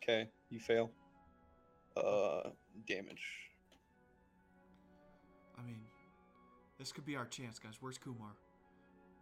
[0.03, 0.91] okay, you fail.
[1.97, 2.51] Uh,
[2.87, 3.25] damage.
[5.59, 5.81] I mean,
[6.79, 7.75] this could be our chance, guys.
[7.81, 8.37] Where's Kumar?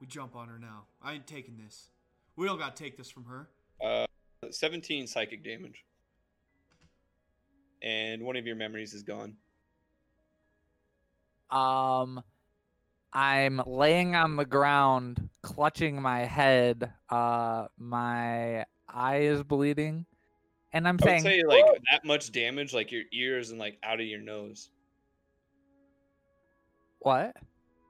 [0.00, 0.82] We jump on her now.
[1.02, 1.90] I ain't taking this.
[2.36, 3.48] We don't gotta take this from her.
[3.82, 4.06] Uh,
[4.50, 5.84] 17 psychic damage.
[7.82, 9.36] And one of your memories is gone.
[11.50, 12.22] Um,
[13.12, 16.92] I'm laying on the ground, clutching my head.
[17.08, 20.04] Uh, my eye is bleeding,
[20.72, 23.58] and I'm I would saying, say like "Oh!" that much damage, like your ears and
[23.58, 24.68] like out of your nose.
[26.98, 27.36] what?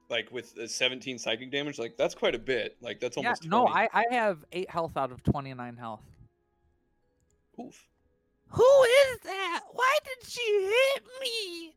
[0.08, 2.76] Like with the 17 psychic damage, like that's quite a bit.
[2.80, 3.44] Like that's Yeah, almost.
[3.46, 3.74] no, 20.
[3.74, 6.02] I I have eight health out of twenty nine health.
[7.60, 7.88] Oof.
[8.50, 9.62] Who is that?
[9.72, 11.74] Why did she hit me?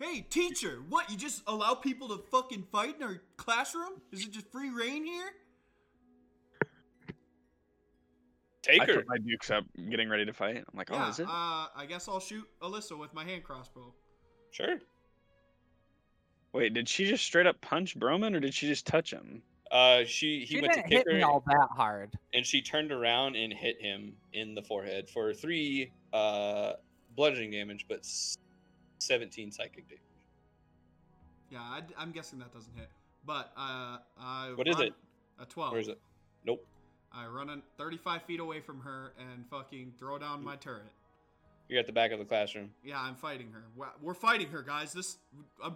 [0.00, 1.10] Hey, teacher, what?
[1.10, 4.00] You just allow people to fucking fight in our classroom?
[4.12, 5.30] Is it just free reign here?
[8.62, 8.94] Take I her.
[8.96, 10.56] put my dukes up, getting ready to fight.
[10.58, 11.26] I'm like, oh, is it?
[11.26, 13.92] Uh, I guess I'll shoot Alyssa with my hand crossbow.
[14.52, 14.76] Sure.
[16.52, 19.42] Wait, did she just straight up punch Broman, or did she just touch him?
[19.70, 22.16] Uh, she he She went to didn't kick hit her, me all that hard.
[22.34, 26.72] and she turned around and hit him in the forehead for three uh
[27.16, 28.38] bludgeoning damage, but s-
[28.98, 30.02] 17 psychic damage.
[31.50, 32.88] Yeah, I, am guessing that doesn't hit.
[33.24, 34.92] But uh, I What is it?
[35.40, 35.72] A 12.
[35.72, 35.98] Where is it?
[36.44, 36.64] Nope.
[37.12, 40.92] I run a 35 feet away from her and fucking throw down my turret.
[41.68, 42.70] You're at the back of the classroom.
[42.82, 43.62] Yeah, I'm fighting her.
[44.02, 44.92] We're- fighting her, guys.
[44.92, 45.18] This,
[45.62, 45.70] i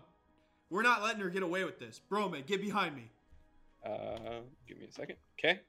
[0.71, 2.01] we're not letting her get away with this.
[2.09, 3.11] Bro, man, get behind me.
[3.85, 5.17] Uh, give me a second.
[5.39, 5.61] Okay.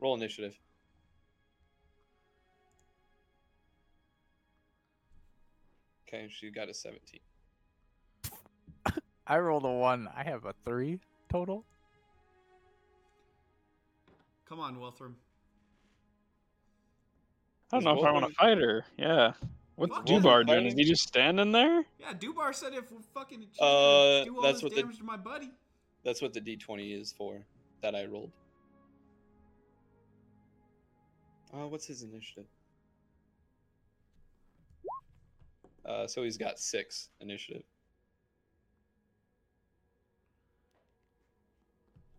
[0.00, 0.58] Roll initiative.
[6.14, 7.18] Okay, she got a 17.
[9.26, 10.08] I rolled a one.
[10.16, 11.64] I have a three total.
[14.48, 15.14] Come on, Wilthram.
[17.72, 18.84] I don't know if I want to fight her.
[18.96, 19.32] Yeah.
[19.74, 20.66] What's Fuck Dubar Wolfram doing?
[20.66, 21.84] Is he just standing there?
[21.98, 24.98] Yeah, Dubar said if we're fucking Uh, gonna do all that's this what the- damage
[24.98, 25.50] to my buddy.
[26.04, 27.44] That's what the d20 is for
[27.80, 28.30] that I rolled.
[31.52, 32.44] Uh, what's his initiative?
[35.84, 37.62] Uh, so he's got six initiative.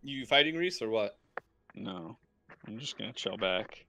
[0.02, 1.18] You fighting Reese or what?
[1.74, 2.16] No.
[2.66, 3.86] I'm just gonna chill back.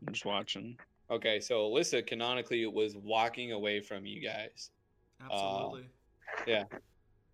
[0.00, 0.78] I'm just watching.
[1.10, 4.70] Okay, so Alyssa canonically was walking away from you guys.
[5.22, 5.86] Absolutely.
[6.46, 6.64] Yeah.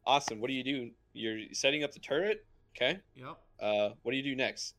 [0.06, 0.40] Awesome.
[0.40, 0.90] What do you do?
[1.12, 2.44] You're setting up the turret.
[2.76, 2.98] Okay.
[3.14, 3.38] yep.
[3.60, 4.74] Uh, what do you do next?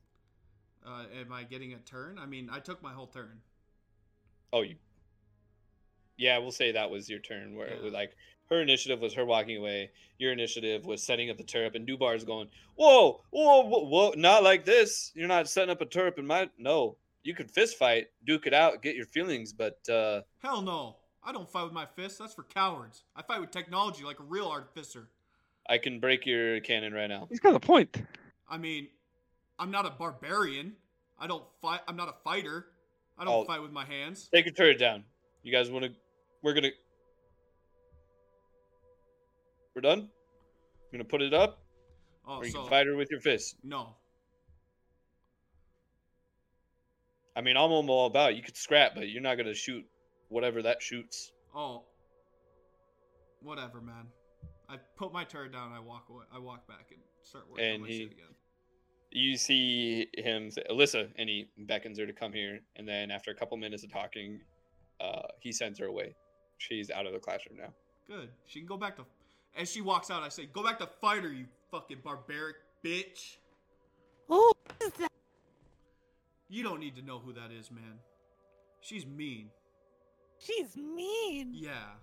[0.85, 2.17] Uh, am I getting a turn?
[2.17, 3.39] I mean, I took my whole turn.
[4.53, 4.75] Oh, you.
[6.21, 7.55] Yeah, we'll say that was your turn.
[7.55, 8.15] Where it was like
[8.51, 9.89] her initiative was her walking away.
[10.19, 14.13] Your initiative was setting up the turret, and Dubar's going, "Whoa, whoa, whoa, whoa!
[14.15, 15.11] Not like this.
[15.15, 16.47] You're not setting up a turret in my.
[16.59, 20.97] No, you can fist fight, duke it out, get your feelings, but uh, Hell no.
[21.23, 22.19] I don't fight with my fists.
[22.19, 23.03] That's for cowards.
[23.15, 25.07] I fight with technology like a real artificer.
[25.69, 28.03] I can break your cannon right now." He's got a point.
[28.47, 28.89] I mean,
[29.57, 30.73] I'm not a barbarian.
[31.17, 31.79] I don't fight.
[31.87, 32.67] I'm not a fighter.
[33.17, 33.45] I don't Oh.
[33.45, 34.29] fight with my hands.
[34.31, 35.03] Take your turret down.
[35.43, 35.91] You guys want to?
[36.43, 36.69] We're gonna.
[39.75, 39.99] We're done.
[39.99, 41.59] I'm gonna put it up,
[42.27, 43.55] Oh, or you so can fight her with your fist.
[43.63, 43.95] no.
[47.35, 48.31] I mean, I'm all about.
[48.31, 48.35] it.
[48.37, 49.85] You could scrap, but you're not gonna shoot
[50.29, 51.31] whatever that shoots.
[51.55, 51.85] Oh,
[53.41, 54.07] whatever, man.
[54.67, 55.71] I put my turret down.
[55.71, 56.25] I walk away.
[56.33, 58.35] I walk back and start working on And my he- shit again.
[59.11, 62.59] you see him say, Alyssa, and he beckons her to come here.
[62.75, 64.41] And then after a couple minutes of talking,
[64.99, 66.15] uh, he sends her away.
[66.61, 67.73] She's out of the classroom now.
[68.07, 68.29] Good.
[68.45, 69.05] She can go back to.
[69.57, 73.37] As she walks out, I say, "Go back to fighter, you fucking barbaric bitch."
[74.27, 75.11] Who is that?
[76.49, 77.99] You don't need to know who that is, man.
[78.79, 79.49] She's mean.
[80.37, 81.51] She's mean.
[81.53, 81.95] Yeah.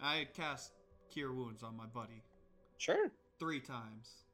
[0.00, 0.72] I cast
[1.10, 2.22] Cure Wounds on my buddy
[2.78, 3.10] Sure.
[3.38, 4.24] three times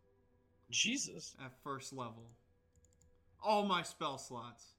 [0.70, 1.34] Jesus.
[1.44, 2.30] at first level.
[3.43, 4.74] All my spell slots.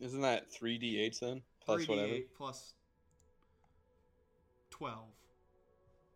[0.00, 1.42] Isn't that 3d8s then?
[1.60, 2.20] Plus 3d8 whatever.
[2.36, 2.74] plus
[4.74, 4.98] 12.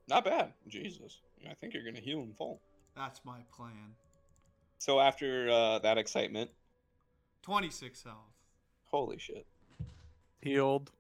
[0.09, 0.53] Not bad.
[0.67, 1.21] Jesus.
[1.49, 2.61] I think you're going to heal in full.
[2.97, 3.95] That's my plan.
[4.79, 6.51] So after uh, that excitement,
[7.43, 8.17] 26 health.
[8.87, 9.47] holy shit.
[10.41, 10.91] Healed.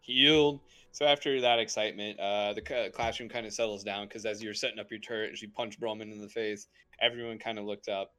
[0.00, 0.58] Healed.
[0.90, 4.54] So after that excitement, uh, the ca- classroom kind of settles down because as you're
[4.54, 6.66] setting up your turret, she punched Broman in the face.
[7.00, 8.14] Everyone kind of looked up,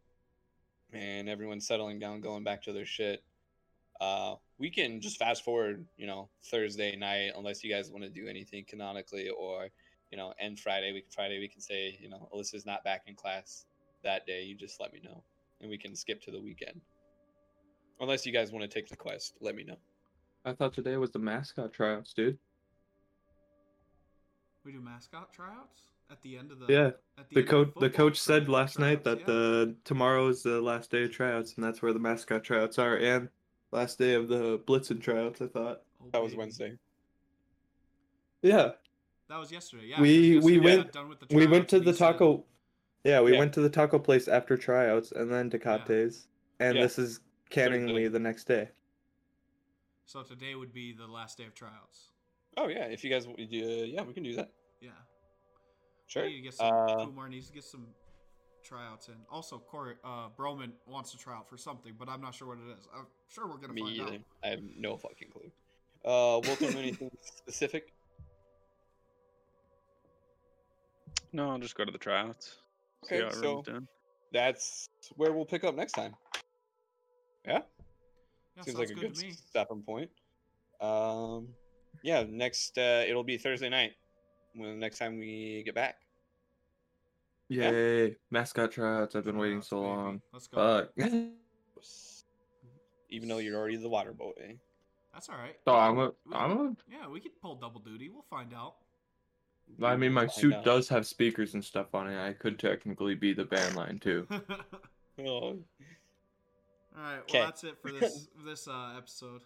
[0.94, 3.22] and everyone's settling down, going back to their shit.
[4.00, 8.10] Uh, we can just fast forward, you know, Thursday night, unless you guys want to
[8.10, 9.68] do anything canonically, or
[10.12, 10.94] you know, end Friday.
[10.94, 13.66] We can Friday we can say, you know, Alyssa's not back in class
[14.04, 14.44] that day.
[14.44, 15.24] You just let me know,
[15.62, 16.82] and we can skip to the weekend.
[18.00, 19.78] Unless you guys want to take the quest, let me know.
[20.46, 22.38] I thought today was the mascot tryouts, dude.
[24.64, 25.82] We do mascot tryouts
[26.12, 28.80] at the end of the Yeah, At the end coach the coach said try- last
[28.80, 29.26] night that yeah.
[29.26, 32.96] the tomorrow is the last day of tryouts, and that's where the mascot tryouts are,
[32.98, 33.30] and
[33.72, 35.42] last day of the Blitzen tryouts.
[35.42, 35.82] I thought.
[36.02, 36.40] Oh, That was baby.
[36.40, 36.74] Wednesday.
[38.42, 38.72] Yeah,
[39.30, 39.88] That was yesterday.
[39.88, 39.96] Yeah.
[39.98, 42.46] 'cause we yesterday we went done with the we went to the he said- taco.
[43.04, 43.40] Yeah, we Yeah.
[43.40, 46.28] went to the taco place after tryouts, and then Tecate's,
[46.60, 46.84] and Yeah.
[46.84, 47.20] this is
[47.50, 48.70] canningly the next day.
[50.06, 52.12] So today would be the last day of tryouts.
[52.58, 54.52] Oh yeah, if you guys want to yeah, we can do that.
[54.82, 54.92] Yeah.
[56.08, 56.24] Sure.
[56.24, 56.74] We need to get some.
[56.74, 57.88] Uh, Kumar needs to get some
[58.68, 59.16] tryouts in.
[59.32, 62.58] Also, Corey uh, Broman wants to try out for something, but I'm not sure what
[62.58, 62.88] it is.
[62.96, 64.14] I'm sure we're gonna me find either.
[64.16, 64.22] out.
[64.44, 65.52] I have no fucking clue.
[66.06, 67.94] Uh, Wilton, anything specific?
[71.34, 72.58] No, I'll just go to the tryouts.
[73.06, 73.64] Okay, so-
[74.34, 76.16] That's where we'll pick up next time.
[77.46, 77.62] Yeah,
[78.58, 80.10] Yeah, seems like a good, good stopping point.
[80.82, 81.48] Um,
[82.04, 83.94] yeah, next uh, it'll be Thursday night
[84.54, 85.96] when the next time we get back.
[87.50, 87.72] Yeah.
[87.72, 88.16] Yay!
[88.32, 89.16] Mascot tryouts.
[89.16, 90.22] I've been waiting so long.
[90.34, 90.88] Let's go.
[90.98, 91.10] Fuck.
[93.10, 94.58] Even though you're already the water boy.
[95.14, 95.56] That's all right.
[95.66, 96.76] Oh, I'm a, We I'm a.
[96.92, 98.10] Yeah, we could pull double duty.
[98.10, 98.76] We'll find out.
[99.82, 100.64] I mean, my suit out.
[100.64, 102.18] does have speakers and stuff on it.
[102.22, 104.28] I could technically be the band line too.
[105.20, 105.58] Oh, All
[106.96, 107.16] right.
[107.16, 107.40] Well, 'Kay.
[107.40, 109.42] that's it for this this uh, episode.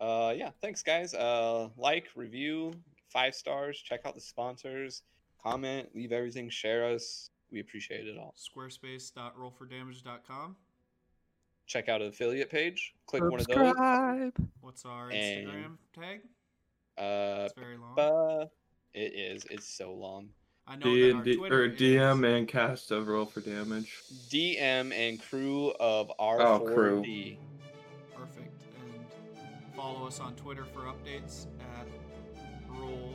[0.00, 1.14] Uh, yeah, thanks guys.
[1.14, 2.72] Uh, like, review,
[3.08, 3.78] five stars.
[3.78, 5.04] Check out the sponsors.
[5.48, 7.28] Comment, leave everything, share us.
[7.50, 8.34] We appreciate it all.
[8.38, 10.56] Squarespace.rollfordamage.com.
[11.66, 12.94] Check out an affiliate page.
[13.06, 13.56] Click one of those.
[13.56, 14.32] Subscribe.
[14.60, 16.20] What's our And- Instagram tag?
[16.96, 17.98] Uh, It's very long.
[17.98, 18.46] uh,
[18.94, 19.44] it is.
[19.50, 20.30] It's so long.
[20.66, 23.40] I know D that our D Twitter or DM is- and cast of roll for
[23.40, 24.00] damage.
[24.30, 26.42] DM and crew of R4D.
[26.42, 27.02] Oh, crew.
[28.14, 28.62] Perfect.
[29.36, 31.86] And follow us on Twitter for updates at
[32.68, 33.14] roll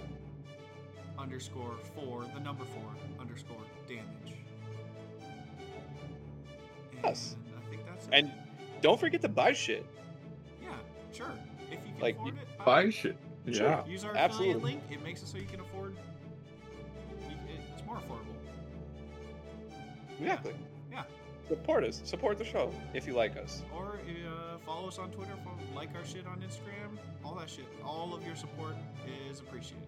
[1.20, 4.36] underscore four, the number four underscore damage.
[6.94, 7.36] And Yes.
[7.58, 8.14] I think that's it.
[8.14, 8.32] And
[8.82, 9.86] don't forget to buy shit.
[10.62, 10.70] yeah,
[11.14, 11.32] sure.
[11.72, 13.18] If you can Like, afford it, Buy shit.
[13.52, 13.68] Sure.
[13.68, 13.86] Yeah.
[13.86, 14.52] Use our absolutely.
[14.56, 14.84] affiliate link.
[14.92, 15.96] It makes it so you can afford.
[17.74, 18.36] It's more affordable.
[20.20, 20.54] Exactly.
[20.92, 21.04] Yeah.
[21.48, 22.02] Support us.
[22.04, 23.64] Support the show if you like us.
[23.76, 27.66] Or uh, follow us on Twitter, follow, like our shit on Instagram, all that shit.
[27.84, 28.76] All of your support
[29.30, 29.88] is appreciated.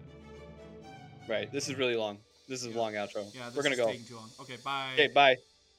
[1.28, 1.50] Right.
[1.52, 2.18] This is really long.
[2.48, 2.78] This is a Yeah.
[2.78, 3.32] long outro.
[3.34, 3.86] Yeah, this We're gonna go.
[3.86, 4.30] taking too long.
[4.40, 4.92] Okay, bye.
[4.94, 5.08] Okay.
[5.08, 5.36] Bye.